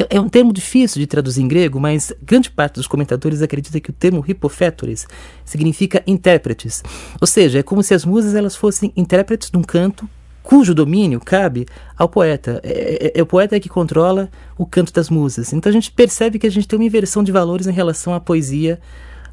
[0.09, 3.89] É um termo difícil de traduzir em grego, mas grande parte dos comentadores acredita que
[3.89, 5.05] o termo hipofétores
[5.43, 6.81] significa intérpretes.
[7.19, 10.07] Ou seja, é como se as musas elas fossem intérpretes de um canto
[10.43, 11.65] cujo domínio cabe
[11.97, 12.59] ao poeta.
[12.63, 15.53] É, é, é, o poeta que controla o canto das musas.
[15.53, 18.19] Então a gente percebe que a gente tem uma inversão de valores em relação à
[18.19, 18.79] poesia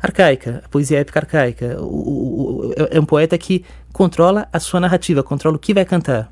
[0.02, 1.76] arcaica, a poesia épica arcaica.
[1.80, 5.84] O, o, o, é um poeta que controla a sua narrativa, controla o que vai
[5.84, 6.30] cantar.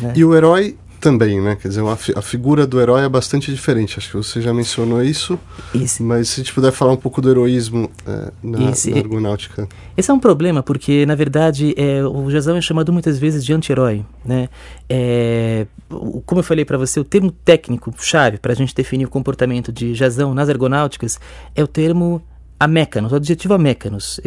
[0.00, 0.12] Né?
[0.16, 0.76] E o herói
[1.06, 1.54] também, né?
[1.54, 3.96] Quer dizer, uma, a figura do herói é bastante diferente.
[3.96, 5.38] Acho que você já mencionou isso.
[5.72, 8.98] Esse, mas se a gente puder falar um pouco do heroísmo é, na, esse, na
[8.98, 9.68] argonáutica.
[9.96, 13.52] Esse é um problema, porque, na verdade, é, o Jazão é chamado muitas vezes de
[13.52, 14.48] anti-herói, né?
[14.88, 19.70] É, como eu falei para você, o termo técnico-chave para a gente definir o comportamento
[19.70, 21.20] de Jazão nas argonáuticas
[21.54, 22.20] é o termo
[22.58, 24.20] amécanos, o adjetivo amécanos.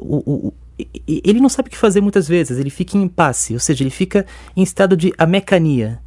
[0.00, 0.54] O, o,
[1.06, 3.90] ele não sabe o que fazer muitas vezes, ele fica em impasse, ou seja, ele
[3.90, 6.00] fica em estado de amecania.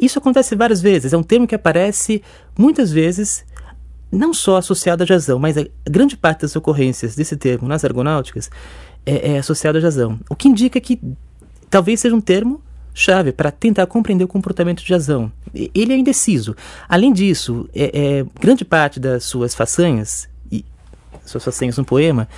[0.00, 2.22] Isso acontece várias vezes, é um termo que aparece
[2.56, 3.44] muitas vezes,
[4.10, 8.50] não só associado a jazão, mas a grande parte das ocorrências desse termo nas argonáuticas
[9.04, 10.18] é, é associado a jazão.
[10.28, 11.00] O que indica que
[11.70, 12.62] talvez seja um termo
[12.98, 15.30] chave para tentar compreender o comportamento de jazão.
[15.54, 16.56] Ele é indeciso.
[16.88, 20.64] Além disso, é, é, grande parte das suas façanhas, e
[21.24, 22.28] suas façanhas no poema,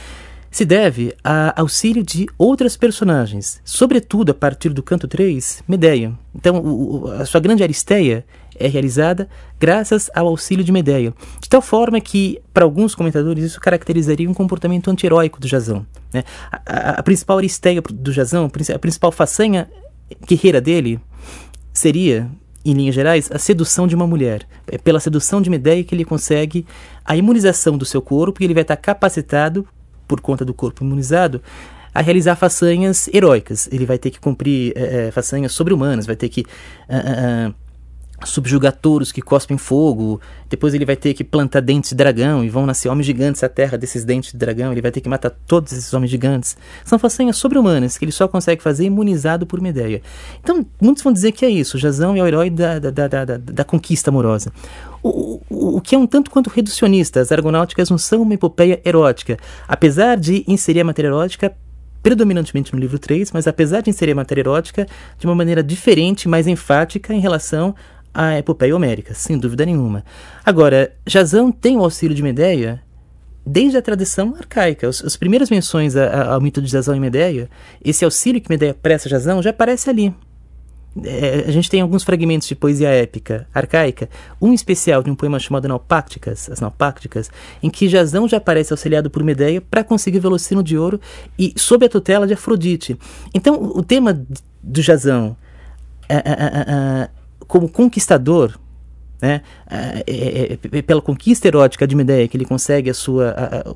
[0.50, 6.12] se deve a auxílio de outras personagens, sobretudo a partir do canto 3, Medeia.
[6.34, 8.24] Então, o, a sua grande aristeia
[8.58, 9.28] é realizada
[9.58, 14.34] graças ao auxílio de Medeia, de tal forma que, para alguns comentadores, isso caracterizaria um
[14.34, 15.86] comportamento anti-heróico do Jazão.
[16.12, 16.24] Né?
[16.50, 19.70] A, a, a, principal aristeia do Jazão, a principal façanha
[20.26, 21.00] guerreira dele,
[21.72, 22.28] seria,
[22.64, 24.46] em linhas gerais, a sedução de uma mulher.
[24.66, 26.66] É pela sedução de Medeia que ele consegue
[27.04, 29.66] a imunização do seu corpo e ele vai estar capacitado
[30.10, 31.40] por conta do corpo imunizado,
[31.94, 33.68] a realizar façanhas heróicas.
[33.70, 37.54] Ele vai ter que cumprir é, façanhas sobre-humanas, vai ter que uh, uh,
[38.24, 40.20] subjugar touros que cospem fogo.
[40.48, 43.48] Depois ele vai ter que plantar dentes de dragão e vão nascer homens gigantes à
[43.48, 44.72] terra desses dentes de dragão.
[44.72, 46.56] Ele vai ter que matar todos esses homens gigantes.
[46.84, 50.02] São façanhas sobre-humanas que ele só consegue fazer imunizado por Medeia.
[50.42, 51.78] Então, muitos vão dizer que é isso.
[51.78, 54.52] Jazão é o herói da, da, da, da, da conquista amorosa.
[55.02, 57.20] O, o, o, que é um tanto quanto reducionista.
[57.20, 59.38] As argonáuticas não são uma epopeia erótica.
[59.66, 61.54] Apesar de inserir a matéria erótica
[62.02, 64.86] predominantemente no livro 3, mas apesar de inserir a matéria erótica
[65.18, 67.74] de uma maneira diferente, mais enfática em relação
[68.12, 70.04] a epopeia homérica, sem dúvida nenhuma.
[70.44, 72.82] Agora, Jazão tem o auxílio de Medeia
[73.46, 74.88] desde a tradição arcaica.
[74.88, 77.48] Os, as primeiras menções a, a, ao mito de Jazão e Medeia,
[77.84, 80.14] esse auxílio que Medeia presta a Jazão já aparece ali.
[81.04, 84.08] É, a gente tem alguns fragmentos de poesia épica arcaica,
[84.42, 87.30] um especial de um poema chamado Naupácticas, as Naupácticas,
[87.62, 91.00] em que Jazão já aparece auxiliado por Medeia para conseguir o velocino de ouro
[91.38, 92.98] e sob a tutela de Afrodite.
[93.32, 94.20] Então, o tema
[94.60, 95.36] do Jazão,
[97.50, 98.56] como conquistador,
[99.20, 103.58] né, é, é, é, pela conquista erótica de Medeia que ele consegue a sua, a,
[103.58, 103.74] a,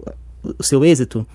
[0.57, 1.27] o seu êxito,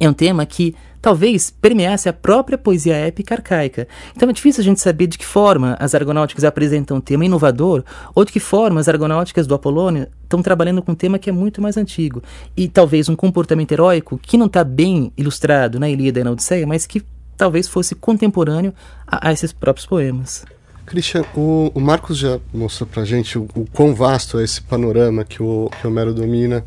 [0.00, 3.86] é um tema que talvez permeasse a própria poesia épica arcaica.
[4.16, 7.84] Então é difícil a gente saber de que forma as argonáuticas apresentam um tema inovador
[8.14, 11.32] ou de que forma as argonáuticas do Apolônio estão trabalhando com um tema que é
[11.32, 12.22] muito mais antigo
[12.56, 16.66] e talvez um comportamento heróico que não está bem ilustrado na Ilíada e na Odisseia,
[16.66, 17.04] mas que
[17.36, 18.72] talvez fosse contemporâneo
[19.06, 20.46] a, a esses próprios poemas.
[20.88, 25.24] Cristian, o, o, Marcos já mostrou pra gente o, o quão vasto é esse panorama
[25.24, 26.64] que o, que o Homero domina.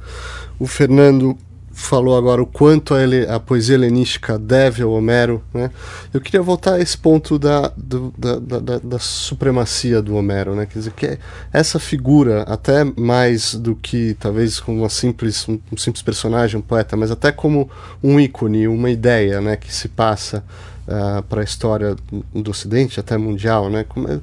[0.60, 1.36] O Fernando
[1.74, 5.44] falou agora o quanto a, ele, a, poesia helenística deve ao Homero.
[5.54, 5.72] Né?
[6.14, 10.54] Eu queria voltar a esse ponto da, do, da, da, da, supremacia do Homero.
[10.54, 10.66] Né?
[10.66, 11.18] Quer dizer, que é
[11.52, 16.62] essa figura, até mais do que talvez como uma simples, um, um simples personagem, um
[16.62, 17.70] poeta, mas até como
[18.04, 20.44] um ícone, uma ideia né, que se passa
[20.92, 21.96] uh, ah, para a história
[22.34, 23.86] do Ocidente, até mundial, né?
[24.10, 24.20] É,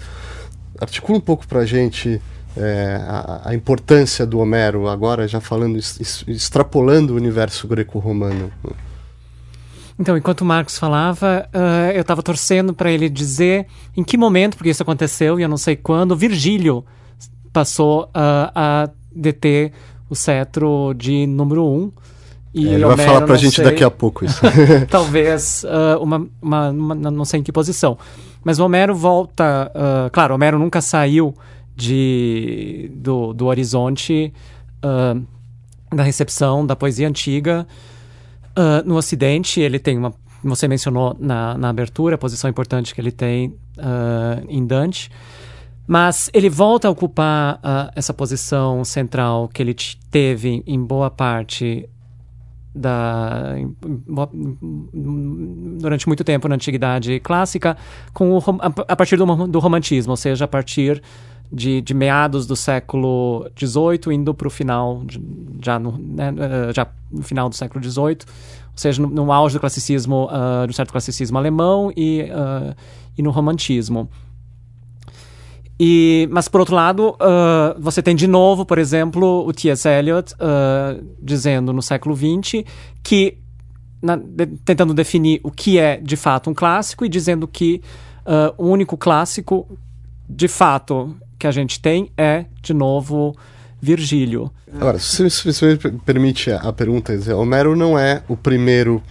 [0.81, 2.21] articula um pouco para a gente
[2.57, 8.53] é, a, a, importância do Homero, agora já falando, extrapolando o universo greco-romano.
[9.99, 13.66] Então, enquanto o Marcos falava, uh, eu estava torcendo para ele dizer
[13.97, 16.85] em que momento, porque isso aconteceu e eu não sei quando, Virgílio
[17.53, 19.73] passou uh, a deter
[20.09, 21.91] o cetro de número um.
[22.59, 24.41] E é, ele vai falar pra gente sei, daqui a pouco isso.
[24.91, 27.97] talvez uh, uma, uma, uma, não sei em que posição.
[28.43, 29.71] Mas o Homero volta.
[29.73, 31.33] Uh, claro, Homero nunca saiu
[31.77, 34.33] de, do, do horizonte
[34.85, 35.25] uh,
[35.95, 37.65] da recepção da poesia antiga.
[38.85, 40.13] no Ocidente, ele tem uma.
[40.43, 43.55] Você mencionou na, na abertura a posição importante que ele tem
[44.49, 45.11] em Dante.
[45.87, 47.61] Mas ele volta a ocupar
[47.95, 49.75] essa posição central que ele
[50.11, 51.89] teve em boa parte
[52.79, 53.55] da,
[55.79, 57.76] durante muito tempo na antiguidade clássica
[58.12, 58.43] com o,
[58.89, 61.03] a, partir do, do romantismo, ou seja, a partir
[61.51, 65.03] de, de meados do século XVIII indo para o final,
[65.62, 69.55] já no, né, eh, já no final do século XVIII, ou seja, no, no auge
[69.55, 72.74] do classicismo, uh, do certo classicismo alemão e, uh,
[73.16, 74.09] e no romantismo.
[75.81, 79.89] E, mas, por outro lado, uh, você tem de novo, por exemplo, o T.S.
[79.89, 82.64] Eliot uh, dizendo no século XX
[83.03, 83.39] que,
[84.03, 87.81] na, de, tentando definir o que é de fato um clássico e dizendo que
[88.29, 89.66] Uh, o único clássico,
[90.29, 93.35] de fato, que a gente tem é, de novo,
[93.81, 94.53] Virgílio.
[94.70, 99.03] Agora, se você me permite a pergunta, dizer, Homero não é o primeiro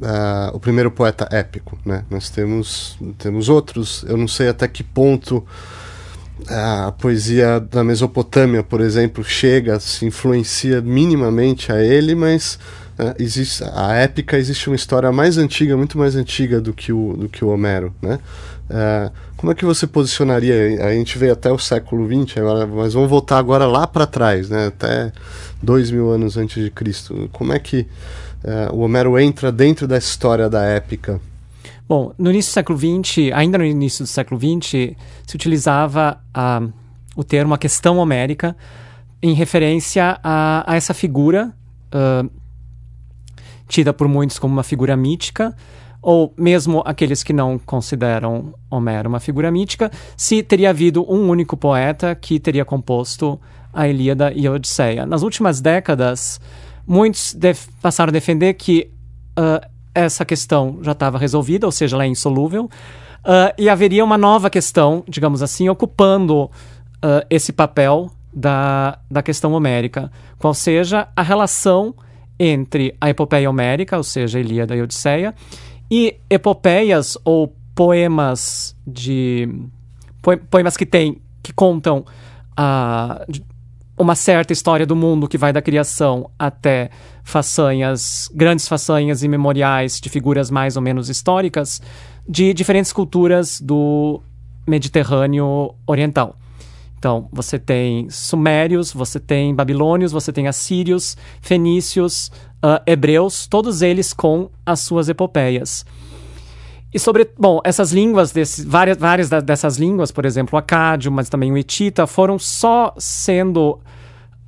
[0.00, 2.04] uh, o primeiro poeta épico, né?
[2.10, 4.04] Nós temos temos outros.
[4.08, 5.46] Eu não sei até que ponto
[6.46, 12.58] a poesia da Mesopotâmia, por exemplo, chega, se influencia minimamente a ele, mas
[12.98, 17.14] uh, existe, a épica existe uma história mais antiga, muito mais antiga do que o,
[17.16, 18.18] do que o Homero, né?
[18.70, 20.84] Uh, como é que você posicionaria?
[20.84, 24.50] A gente veio até o século XX, agora, mas vamos voltar agora lá para trás,
[24.50, 24.66] né?
[24.66, 25.12] até
[25.62, 27.30] dois mil anos antes de Cristo.
[27.32, 27.86] Como é que
[28.44, 31.20] uh, o Homero entra dentro da história da épica?
[31.88, 34.94] Bom, no início do século XX, ainda no início do século XX,
[35.26, 36.70] se utilizava uh,
[37.16, 38.54] o termo a questão homérica
[39.22, 41.50] em referência a, a essa figura
[41.94, 42.30] uh,
[43.66, 45.56] tida por muitos como uma figura mítica,
[46.02, 51.56] ou mesmo aqueles que não consideram Homero uma figura mítica, se teria havido um único
[51.56, 53.40] poeta que teria composto
[53.72, 55.06] a Ilíada e a Odisseia.
[55.06, 56.40] Nas últimas décadas,
[56.86, 57.36] muitos
[57.80, 58.90] passaram a defender que
[59.38, 64.18] uh, essa questão já estava resolvida, ou seja, ela é insolúvel, uh, e haveria uma
[64.18, 66.50] nova questão, digamos assim, ocupando uh,
[67.28, 71.94] esse papel da, da questão homérica, qual seja a relação
[72.38, 75.34] entre a epopeia homérica, ou seja, a Ilíada e a Odisseia,
[75.90, 79.48] e epopeias ou poemas de
[80.50, 82.04] poemas que tem que contam
[82.56, 83.24] a
[83.98, 86.90] uma certa história do mundo que vai da criação até
[87.24, 91.82] façanhas, grandes façanhas e memoriais de figuras mais ou menos históricas
[92.28, 94.22] de diferentes culturas do
[94.66, 96.36] Mediterrâneo Oriental.
[96.98, 104.12] Então, você tem sumérios, você tem babilônios, você tem assírios, fenícios, uh, hebreus, todos eles
[104.12, 105.86] com as suas epopeias.
[106.92, 111.28] E sobre, bom, essas línguas, desse, várias, várias dessas línguas, por exemplo, o acádio, mas
[111.28, 113.78] também o hitita, foram só sendo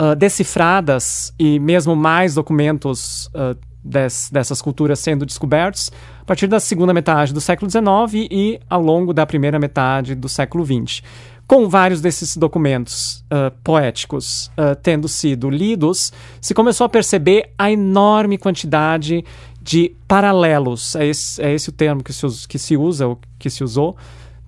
[0.01, 6.59] uh, decifradas e mesmo mais documentos uh, des, dessas culturas sendo descobertos a partir da
[6.59, 11.03] segunda metade do século XIX e ao longo da primeira metade do século XX.
[11.47, 14.51] Com vários desses documentos uh, poéticos
[14.83, 19.25] tendo sido lidos, se começou a perceber a enorme quantidade
[19.71, 20.97] de paralelos.
[20.97, 23.97] É esse, é esse o termo que se, que se usa, ou que se usou,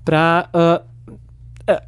[0.05, 0.85] para uh,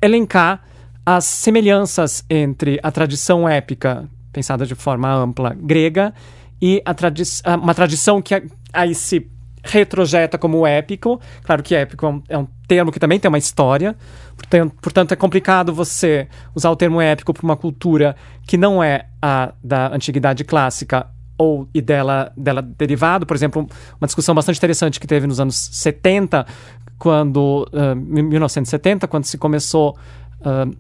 [0.01, 0.63] elencar
[1.05, 6.15] as semelhanças entre a tradição épica, pensada de forma ampla, grega,
[6.63, 7.25] e tradi
[7.61, 8.41] uma tradição que
[8.73, 9.29] aí se
[9.65, 11.21] retrojeta como épico.
[11.43, 13.97] Claro que épico é um, é um termo que também tem uma história,
[14.37, 18.15] portanto, portanto é complicado você usar o termo épico para uma cultura
[18.47, 23.27] que não é a da antiguidade clássica ou e dela, dela derivado.
[23.27, 23.67] Por exemplo,
[24.01, 26.47] uma discussão bastante interessante que teve nos anos 70,
[26.99, 29.97] quando, uh, 1970, quando se começou
[30.41, 30.75] uh,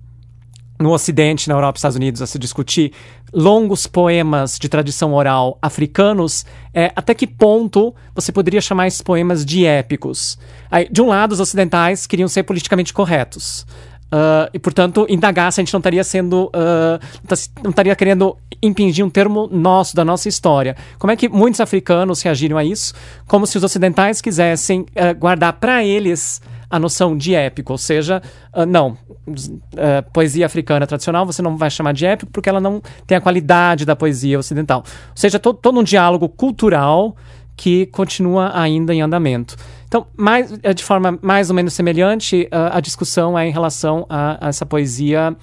[0.78, 2.92] no Ocidente, na Europa e Estados Unidos, a se discutir
[3.32, 9.44] longos poemas de tradição oral africanos, é, até que ponto você poderia chamar esses poemas
[9.44, 10.38] de épicos?
[10.70, 13.66] Aí, de um lado, os ocidentais queriam ser politicamente corretos.
[14.14, 16.44] Uh, e, portanto, indagar se a gente não estaria sendo.
[16.54, 20.76] Uh, não estaria querendo impingir um termo nosso, da nossa história.
[21.00, 22.94] Como é que muitos africanos reagiram a isso?
[23.26, 26.40] Como se os ocidentais quisessem uh, guardar para eles
[26.70, 28.22] a noção de épico, ou seja,
[28.54, 28.96] uh, não,
[29.26, 33.20] uh, poesia africana tradicional você não vai chamar de épico porque ela não tem a
[33.20, 34.84] qualidade da poesia ocidental.
[34.86, 37.16] Ou seja, todo um diálogo cultural
[37.56, 39.56] que continua ainda em andamento.
[39.94, 44.04] Então, mais, eh, de forma mais ou menos semelhante, uh, a discussão é em relação
[44.08, 45.36] a, a essa poesia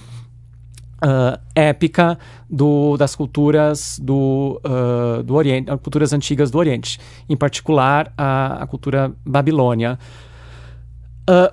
[1.03, 2.15] Uh, épica
[2.47, 8.67] do, das culturas do, uh, do Oriente, culturas antigas do Oriente, em particular a, a
[8.67, 9.97] cultura babilônia.
[11.27, 11.51] Uh,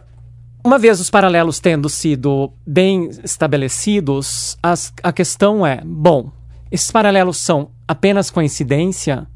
[0.63, 6.31] uma vez os paralelos tendo sido bem estabelecidos, as, a questão é: bom,
[6.71, 9.27] esses paralelos são apenas coincidência?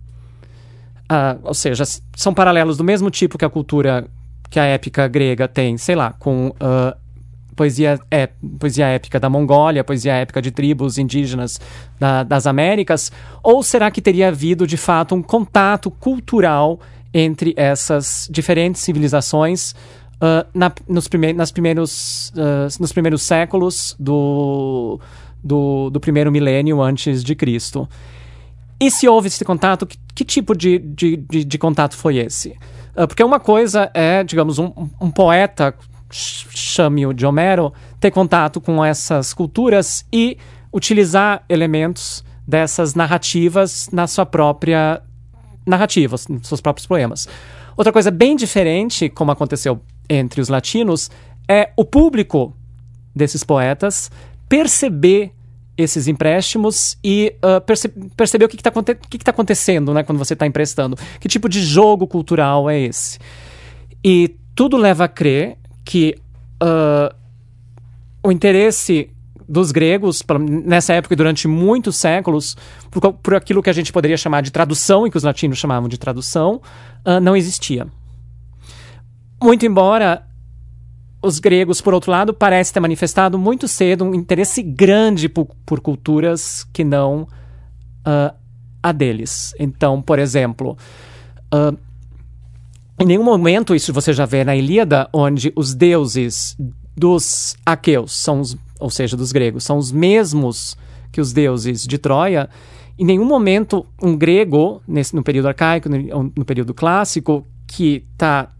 [1.10, 1.84] Uh, ou seja,
[2.16, 4.06] são paralelos do mesmo tipo que a cultura,
[4.48, 6.96] que a épica grega tem, sei lá, com uh,
[7.54, 8.28] poesia, é,
[8.58, 11.60] poesia épica da Mongólia, poesia épica de tribos indígenas
[11.98, 13.12] da, das Américas?
[13.42, 16.80] Ou será que teria havido, de fato, um contato cultural
[17.12, 19.74] entre essas diferentes civilizações?
[20.22, 25.00] uh, na, nos, nas primeiros, uh, nos primeiros séculos do,
[25.42, 27.88] do, do primeiro milênio antes de Cristo.
[28.80, 32.50] E se houve esse contato, que, que tipo de, de, de, de, contato foi esse?
[32.96, 35.74] Uh, porque uma coisa é, digamos, um, um poeta,
[36.10, 40.36] chame-o de Homero, ter contato com essas culturas e
[40.72, 45.02] utilizar elementos dessas narrativas na sua própria
[45.66, 47.28] narrativa, nos seus próprios poemas.
[47.76, 51.10] Outra coisa bem diferente, como aconteceu entre os latinos
[51.48, 52.54] é o público
[53.14, 54.10] desses poetas
[54.48, 55.32] perceber
[55.76, 60.46] esses empréstimos e uh, perce perceber o que está tá acontecendo né, quando você está
[60.46, 60.96] emprestando.
[61.18, 63.18] Que tipo de jogo cultural é esse?
[64.04, 66.14] E tudo leva a crer que
[66.62, 67.14] uh,
[68.22, 69.10] o interesse
[69.48, 70.22] dos gregos,
[70.64, 72.56] nessa época e durante muitos séculos,
[72.90, 75.88] por, por, aquilo que a gente poderia chamar de tradução, e que os latinos chamavam
[75.88, 76.60] de tradução,
[77.06, 77.86] uh, não existia.
[79.42, 80.24] Muito embora
[81.22, 85.80] os gregos, por outro lado, parecem ter manifestado muito cedo um interesse grande por, por
[85.80, 88.34] culturas que não uh,
[88.82, 89.54] a deles.
[89.58, 90.76] Então, por exemplo,
[91.54, 91.78] uh,
[92.98, 96.56] em nenhum momento isso você já vê na Ilíada, onde os deuses
[96.96, 100.76] dos aqueus, são os, ou seja, dos gregos, são os mesmos
[101.12, 102.50] que os deuses de Troia.
[102.98, 108.50] Em nenhum momento um grego, nesse, no período arcaico, no, no período clássico, que está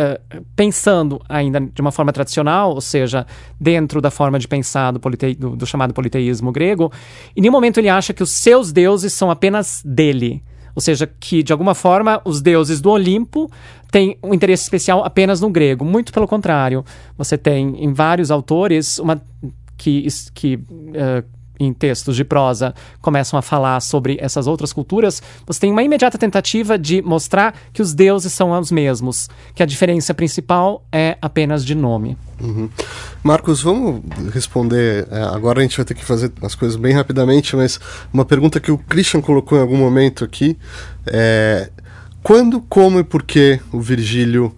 [0.00, 3.26] uh, pensando ainda de uma forma tradicional, ou seja,
[3.60, 5.00] dentro da forma de pensar do,
[5.38, 6.92] do, do chamado politeísmo grego,
[7.36, 10.42] em nenhum momento ele acha que os seus deuses são apenas dele.
[10.74, 13.50] Ou seja, que de alguma forma os deuses do Olimpo
[13.90, 15.84] têm um interesse especial apenas no grego.
[15.84, 16.84] Muito pelo contrário.
[17.16, 19.22] Você tem em vários autores uma
[19.76, 21.24] que, que uh,
[21.58, 26.18] em textos de prosa começam a falar sobre essas outras culturas, você tem uma imediata
[26.18, 31.64] tentativa de mostrar que os deuses são os mesmos, que a diferença principal é apenas
[31.64, 32.16] de nome.
[32.40, 32.68] Uhum.
[33.22, 34.02] Marcos, vamos
[34.32, 35.06] responder.
[35.10, 37.78] É, agora a gente vai ter que fazer as coisas bem rapidamente, mas
[38.12, 40.58] uma pergunta que o Christian colocou em algum momento aqui
[41.06, 41.70] é
[42.22, 44.54] quando, como e por que o Virgílio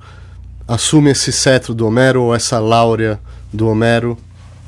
[0.68, 3.20] assume esse cetro do Homero ou essa láurea
[3.52, 4.16] do Homero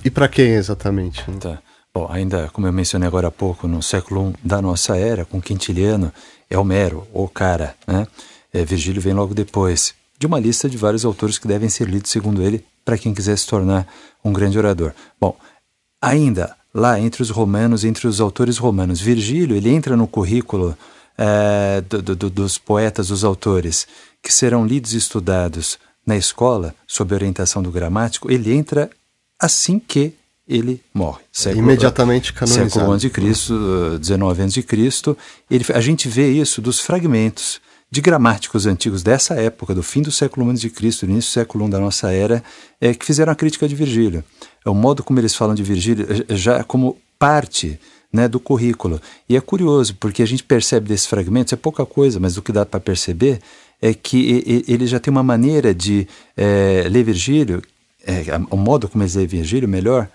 [0.05, 1.24] e para quem exatamente?
[1.41, 1.59] Tá.
[1.95, 5.41] Bom, ainda como eu mencionei agora há pouco, no século I da nossa era, com
[5.41, 6.12] Quintiliano,
[6.49, 8.07] é Homero, o cara, né?
[8.53, 12.11] É, Virgílio vem logo depois, de uma lista de vários autores que devem ser lidos,
[12.11, 13.86] segundo ele, para quem quiser se tornar
[14.24, 14.93] um grande orador.
[15.20, 15.36] Bom,
[16.01, 20.76] ainda lá entre os romanos, entre os autores romanos, Virgílio, ele entra no currículo
[21.16, 23.86] é, do, do, dos poetas, dos autores,
[24.22, 28.89] que serão lidos e estudados na escola, sob orientação do gramático, ele entra
[29.39, 30.14] assim que
[30.49, 31.20] ele morre.
[31.30, 32.70] Século, Imediatamente canonizado.
[32.70, 35.16] Século XI de Cristo, 19 anos de Cristo.
[35.51, 40.12] Ele, a gente vê isso dos fragmentos de gramáticos antigos dessa época, do fim do
[40.12, 42.42] século I de Cristo, do início do século I da nossa era,
[42.80, 44.24] é, que fizeram a crítica de Virgílio.
[44.64, 47.78] É o modo como eles falam de Virgílio é, é, já como parte
[48.12, 49.01] né, do currículo.
[49.28, 52.53] E é curioso, porque a gente percebe desses fragmentos, é pouca coisa, mas o que
[52.53, 53.40] dá para perceber
[53.80, 57.62] é que ele já tem uma maneira de é, ler Virgílio,
[58.05, 60.09] é, o modo como eles lê Virgílio melhor,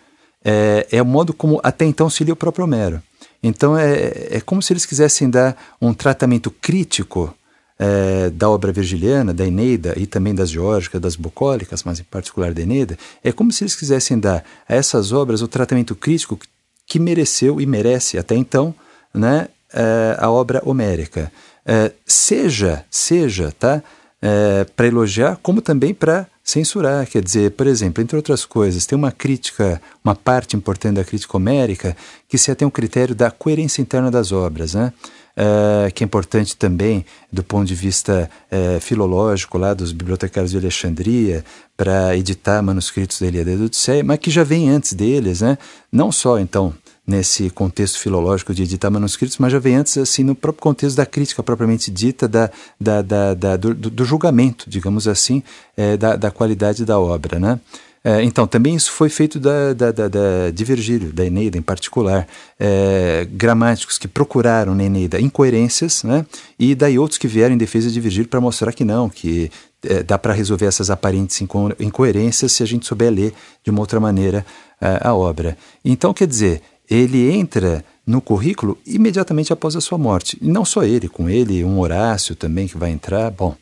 [0.44, 3.02] é, é o modo como até então se lia o próprio Homero.
[3.41, 7.34] Então é, é como se eles quisessem dar um tratamento crítico
[7.78, 12.54] é, da obra virgiliana, da Eneida e também das geórgicas, das bucólicas, mas em particular
[12.54, 12.98] da Eneida.
[13.24, 16.39] É como se eles quisessem dar a essas obras o tratamento crítico
[16.86, 18.74] que mereceu e merece até então
[19.14, 21.32] né, é, a obra homérica.
[21.66, 23.82] É, seja, seja, tá?
[24.22, 27.08] É, para elogiar, como também para censurar.
[27.08, 31.38] Quer dizer, por exemplo, entre outras coisas, tem uma crítica, uma parte importante da crítica
[31.38, 31.96] homérica
[32.28, 34.91] que se atém ao critério da coerência interna das obras, né?
[35.36, 40.58] Uh, que é importante também do ponto de vista uh, filológico lá dos bibliotecários de
[40.58, 41.44] Alexandria
[41.76, 45.58] para editar manuscritos da Ilíada e da Odisseia, mas que já vem antes deles, né?
[45.91, 46.72] Não só então
[47.06, 51.06] nesse contexto filológico de editar manuscritos, mas já vem antes, assim, no próprio contexto da
[51.06, 52.49] crítica propriamente dita, da,
[52.80, 55.43] da, da, da do, do, julgamento, digamos assim,
[55.76, 57.60] é, da, da qualidade da obra, né?
[58.06, 61.62] É, então, também isso foi feito da, da, da, da, de Virgílio, da Eneida em
[61.62, 62.28] particular.
[62.60, 66.26] É, gramáticos que procuraram na Eneida incoerências, né?
[66.60, 69.49] e daí outros que vieram em defesa de Virgílio para mostrar que não, que
[69.86, 73.34] é, dá para resolver essas aparentes inco incoerências se a gente souber ler
[73.64, 74.45] de uma outra maneira
[74.82, 75.58] é, a obra.
[75.84, 80.38] Então, quer dizer, ele entra no currículo imediatamente após a sua morte.
[80.41, 83.31] E não só ele, com ele um Horácio também que vai entrar.
[83.31, 83.55] Bom,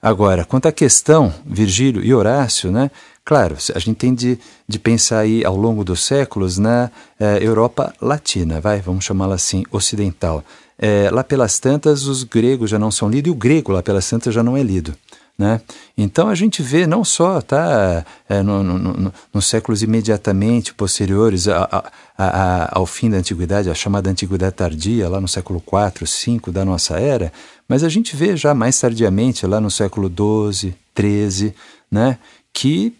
[0.00, 2.90] agora, quanto à questão, Virgílio e Horácio, né?
[3.24, 7.92] Claro, a gente tem de, de pensar aí ao longo dos séculos na eh, Europa
[8.00, 10.42] Latina, vai, vamos chamá-la assim, ocidental.
[10.78, 14.08] Eh, lá pelas tantas, os gregos já não são lidos e o grego lá pelas
[14.08, 14.94] tantas já não é lido.
[15.38, 15.60] Né?
[15.96, 21.46] Então a gente vê não só tá, é, no, no, no, nos séculos imediatamente posteriores
[21.46, 26.40] a, a, a, ao fim da Antiguidade, a chamada Antiguidade Tardia, lá no século IV,
[26.40, 27.32] V da nossa era,
[27.68, 31.54] mas a gente vê já mais tardiamente, lá no século XII, XIII,
[31.88, 32.18] né,
[32.52, 32.92] que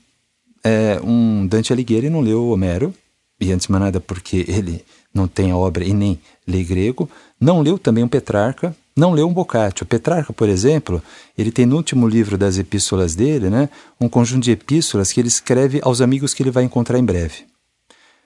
[0.63, 2.95] é, um Dante Alighieri não leu Homero,
[3.41, 7.11] e antes de mais nada porque ele não tem a obra e nem lê grego,
[7.41, 9.87] não leu também um Petrarca, não leu um Boccaccio.
[9.87, 11.01] Petrarca, por exemplo,
[11.37, 13.69] ele tem no último livro das epístolas dele, né,
[14.01, 17.47] um conjunto de epístolas que ele escreve aos amigos que ele vai encontrar em breve.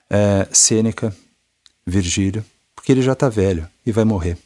[0.09, 1.15] É, Sêneca,
[1.85, 2.43] Virgílio,
[2.75, 4.37] porque ele já está velho e vai morrer.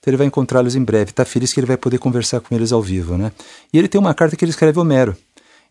[0.00, 1.10] Então ele vai encontrá-los em breve.
[1.10, 3.32] Está feliz que ele vai poder conversar com eles ao vivo, né?
[3.72, 5.16] E ele tem uma carta que ele escreve ao Homero.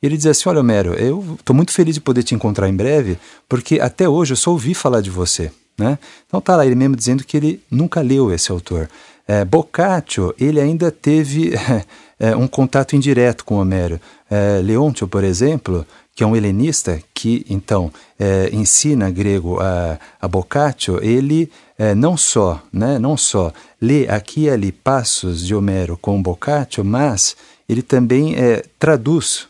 [0.01, 3.17] Ele diz assim: Olha, Homero, eu estou muito feliz de poder te encontrar em breve,
[3.47, 5.51] porque até hoje eu só ouvi falar de você.
[5.77, 5.97] Né?
[6.25, 8.89] Então tá lá ele mesmo dizendo que ele nunca leu esse autor.
[9.27, 11.51] É, Boccaccio, ele ainda teve
[12.17, 13.99] é, um contato indireto com Homero.
[14.29, 20.27] É, Leôntio, por exemplo, que é um helenista que então é, ensina grego a, a
[20.27, 23.51] Boccaccio, ele é, não só, né, não só
[23.81, 27.35] lê aqui e ali passos de Homero com Boccaccio, mas
[27.67, 29.47] ele também é, traduz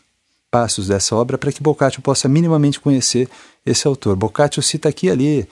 [0.50, 3.28] passos dessa obra para que Boccaccio possa minimamente conhecer
[3.64, 4.16] esse autor.
[4.16, 5.48] Boccaccio cita aqui e ali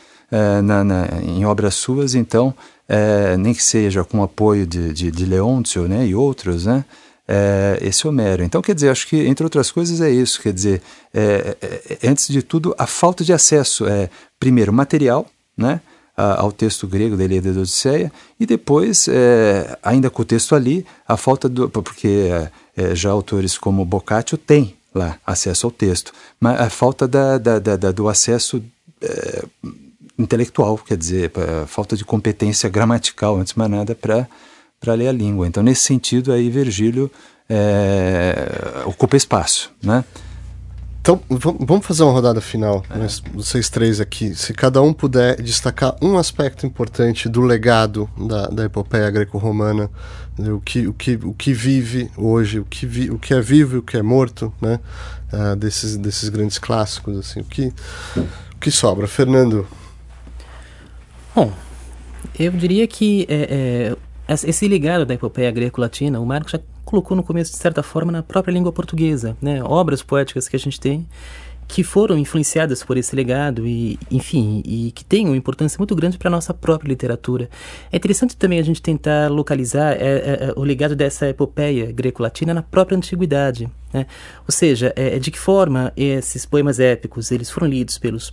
[0.64, 2.52] na, na, em obras suas, então,
[2.88, 6.84] é, nem que seja com o apoio de, de, de Leôncio né, e outros, né,
[7.26, 8.42] é, esse Homero.
[8.42, 10.40] Então, quer dizer, acho que, entre outras coisas, é isso.
[10.40, 10.82] Quer dizer,
[11.12, 14.08] é, é, é antes de tudo, a falta de acesso, é,
[14.38, 15.26] primeiro, material,
[15.56, 15.80] né,
[16.16, 18.10] ao texto grego da Ilíada da Odisseia,
[18.40, 21.68] e depois, é, ainda com o texto ali, a falta do.
[21.68, 22.30] porque
[22.74, 27.58] é, já autores como Boccaccio têm lá acesso ao texto, mas a falta da, da,
[27.58, 28.64] da do acesso
[29.02, 29.44] é,
[30.18, 31.32] intelectual, quer dizer,
[31.66, 35.46] falta de competência gramatical, antes de mais nada, para ler a língua.
[35.46, 37.10] Então, nesse sentido, aí Virgílio
[37.48, 40.04] é, ocupa espaço, né?
[41.06, 42.98] Então, vamos fazer uma rodada final, é.
[42.98, 43.06] né?
[43.32, 44.34] vocês três aqui.
[44.34, 49.88] Se cada um puder destacar um aspecto importante do legado da, da epopeia greco-romana,
[50.36, 50.50] né?
[50.50, 53.76] o, que, o, que, o que vive hoje, o que, vi, o que é vivo
[53.76, 54.80] e o que é morto, né?
[55.32, 57.72] Uh, desses, desses grandes clássicos, assim, o que,
[58.16, 59.06] o que sobra?
[59.06, 59.64] Fernando,
[61.36, 61.52] Bom,
[62.38, 63.94] eu diria que é,
[64.26, 68.10] é, esse legado da epopeia greco-latina, o Marx já colocou no começo, de certa forma,
[68.10, 69.36] na própria língua portuguesa.
[69.42, 69.62] Né?
[69.62, 71.06] Obras poéticas que a gente tem
[71.68, 76.16] que foram influenciadas por esse legado e, enfim, e que têm uma importância muito grande
[76.16, 77.50] para a nossa própria literatura.
[77.90, 82.54] É interessante também a gente tentar localizar é, é, é o legado dessa epopeia greco-latina
[82.54, 84.06] na própria antiguidade, né?
[84.46, 88.32] Ou seja, é, de que forma esses poemas épicos eles foram lidos pelos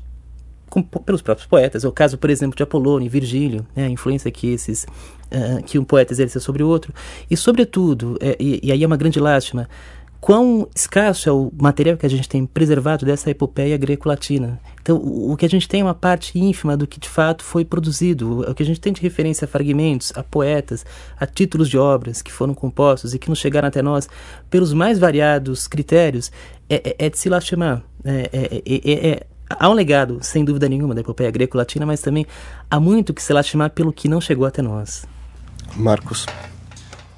[0.74, 1.84] com, pelos próprios poetas.
[1.84, 5.64] É o caso, por exemplo, de Apolônio e Virgílio, né, a influência que esses uh,
[5.64, 6.92] que um poeta exerce sobre o outro.
[7.30, 9.70] E, sobretudo, é, e, e, aí é uma grande lástima,
[10.20, 14.60] quão escasso é o material que a gente tem preservado dessa epopeia greco-latina.
[14.82, 17.64] Então, o, que a gente tem é uma parte ínfima do que de fato foi
[17.64, 18.42] produzido.
[18.42, 20.84] O que a gente tem de referência a fragmentos, a poetas,
[21.20, 24.10] a títulos de obras que foram compostos e que não chegaram até nós
[24.50, 26.32] pelos mais variados critérios,
[26.68, 27.84] é, é, é de se lastimar.
[28.04, 28.30] É,
[28.66, 29.28] é, é
[29.60, 32.26] há um legado, sem dúvida nenhuma, da epopeia greco-latina, mas também
[32.70, 35.06] há muito que se lastimar pelo que não chegou até nós.
[35.76, 36.26] Marcos.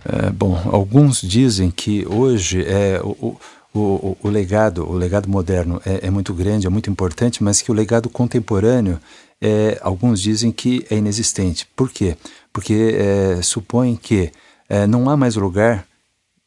[0.05, 3.37] É, bom, alguns dizem que hoje é o,
[3.73, 7.61] o, o, o legado, o legado moderno é, é, muito grande, é muito importante, mas
[7.61, 8.99] que o legado contemporâneo,
[9.41, 11.67] é, alguns dizem que é inexistente.
[11.75, 12.15] Por quê?
[12.53, 14.31] Porque é, supõem que
[14.69, 15.85] é, não há mais lugar,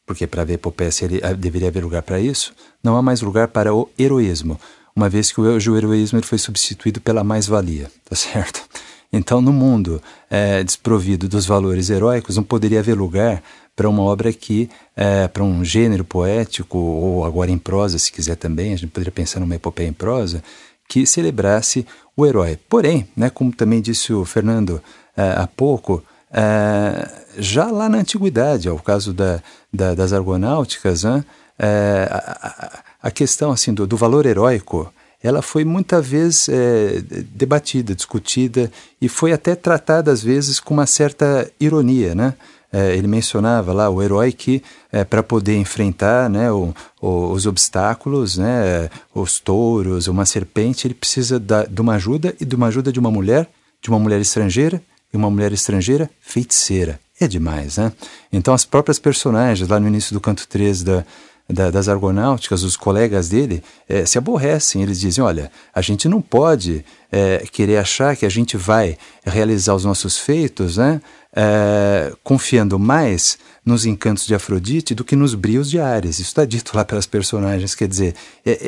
[0.05, 0.89] porque para ver epopeia
[1.37, 4.59] deveria haver lugar para isso, não há mais lugar para o heroísmo
[4.99, 8.61] uma vez que o heroísmo ele foi substituído pela mais-valia, tá certo?
[9.11, 13.41] Então, no mundo é, desprovido dos valores heróicos, não poderia haver lugar
[13.75, 18.35] para uma obra que, é, para um gênero poético, ou agora em prosa, se quiser
[18.35, 20.43] também, a gente poderia pensar numa epopeia em prosa,
[20.87, 22.59] que celebrasse o herói.
[22.69, 24.79] Porém, né, como também disse o Fernando
[25.17, 29.41] é, há pouco, é, já lá na antiguidade, ao caso da,
[29.73, 31.25] da, das argonáuticas, né,
[31.57, 34.91] é, a, a questão assim do, do valor heróico
[35.21, 38.71] ela foi muitas vezes é, debatida, discutida
[39.01, 42.35] e foi até tratada às vezes com uma certa ironia, né?
[42.71, 46.71] É, ele mencionava lá o herói que é, para poder enfrentar né, o,
[47.01, 52.45] o, os obstáculos, né, os touros, uma serpente, ele precisa da, de uma ajuda e
[52.45, 53.49] de uma ajuda de uma mulher,
[53.81, 54.79] de uma mulher estrangeira
[55.11, 56.99] e uma mulher estrangeira feiticeira.
[57.19, 57.91] É demais, né?
[58.31, 61.03] Então as próprias personagens lá no início do canto 3 da,
[61.49, 64.83] da, das argonáuticas, os colegas dele, é, se aborrecem.
[64.83, 69.73] Eles dizem: olha, a gente não pode é, querer achar que a gente vai realizar
[69.73, 71.01] os nossos feitos né,
[71.35, 76.19] é, confiando mais nos encantos de Afrodite do que nos brios de Ares.
[76.19, 77.73] Isso está dito lá pelas personagens.
[77.73, 78.15] Quer dizer,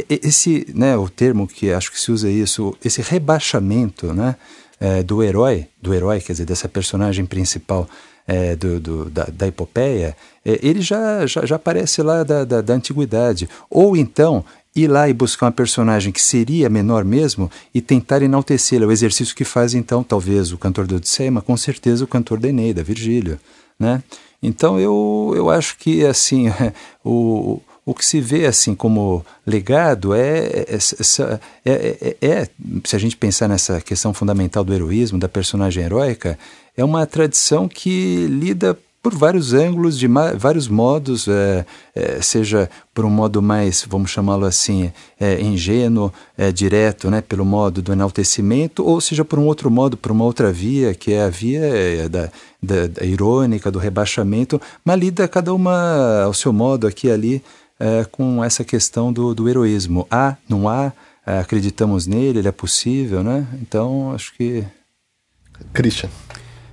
[0.10, 4.36] esse, né, o termo que acho que se usa isso, esse rebaixamento né,
[5.06, 7.88] do herói, do herói, quer dizer, dessa personagem principal
[8.28, 10.16] é, do, do, da, da epopeia,
[10.46, 13.50] é, ele já, já, já, aparece lá da, da, da antiguidade.
[13.70, 14.44] Ou então
[14.76, 18.88] ir lá e buscar uma personagem que seria menor mesmo e tentar enaltecê-la.
[18.88, 22.40] O exercício que faz então, talvez, o cantor do Odisseia, mas com certeza o cantor
[22.40, 23.40] da Eneida, Virgílio.
[23.78, 24.02] Né?
[24.42, 26.48] Então eu, eu acho que assim
[27.04, 27.60] o,
[27.92, 30.78] o que se vê assim como legado é é,
[31.66, 32.48] é, é, é,
[32.86, 36.40] se a gente pensar nessa questão fundamental do heroísmo, da personagem heróica,
[36.76, 41.66] é uma tradição que lida por vários ângulos, de vários modos, é,
[41.96, 47.44] é, seja por um modo mais, vamos chamá-lo assim, é, ingênuo, é, direto, né, pelo
[47.44, 51.24] modo do enaltecimento, ou seja por um outro modo, por uma outra via, que é
[51.24, 52.30] a via é, da,
[52.62, 57.44] da, da, irônica, do rebaixamento, mas lida cada uma ao seu modo aqui e ali
[57.82, 60.06] é, com essa questão do, do heroísmo.
[60.12, 60.94] Há, não há,
[61.26, 63.48] é, acreditamos nele, ele é possível, né?
[63.60, 64.64] Então, acho que...
[65.74, 66.10] Christian.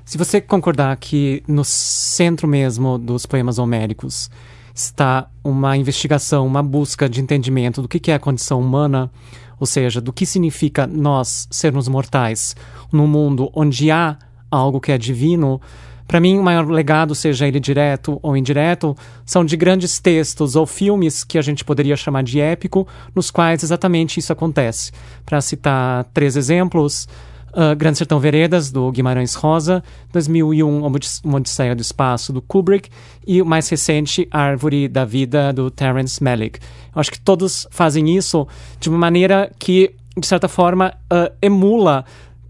[0.04, 4.30] Se você concordar que no centro mesmo dos poemas homéricos
[4.74, 9.10] está uma investigação, uma busca de entendimento do que é a condição humana,
[9.58, 12.54] ou seja, do que significa nós sermos mortais
[12.92, 14.16] num mundo onde há
[14.50, 15.60] algo que é divino,
[16.08, 18.96] para mim, o maior legado, seja ele direto ou indireto,
[19.26, 23.62] são de grandes textos ou filmes que a gente poderia chamar de épico, nos quais
[23.62, 24.90] exatamente isso acontece.
[25.26, 27.06] Para citar três exemplos,
[27.48, 29.82] Uh, Grande Sertão Veredas, do Guimarães Rosa,
[30.12, 30.84] 2001,
[31.24, 32.90] Uma Odisseia do Espaço, do Kubrick,
[33.26, 36.60] e o mais recente, Árvore da Vida, do Terence Malick.
[36.94, 38.46] Eu acho que todos fazem isso
[38.78, 42.04] de uma maneira que, de certa forma, uh, emula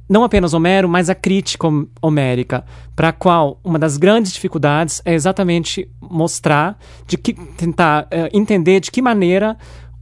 [0.09, 1.69] não apenas Homero, mas a crítica
[2.01, 2.65] homérica,
[2.97, 8.81] para a qual uma das grandes dificuldades é exatamente mostrar, de que tentar uh, entender
[8.81, 9.57] de que maneira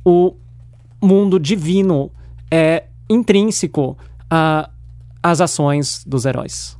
[0.04, 0.34] o
[1.02, 2.10] mundo divino
[2.50, 3.98] é intrínseco
[4.30, 4.70] a
[5.22, 6.78] as ações dos heróis.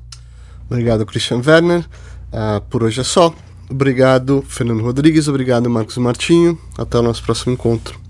[0.70, 1.84] Obrigado, Christian Werner.
[2.32, 3.34] Uh, por hoje é só.
[3.68, 5.26] Obrigado, Fernando Rodrigues.
[5.26, 6.56] Obrigado, Marcos Martinho.
[6.78, 8.05] Até o nosso próximo encontro.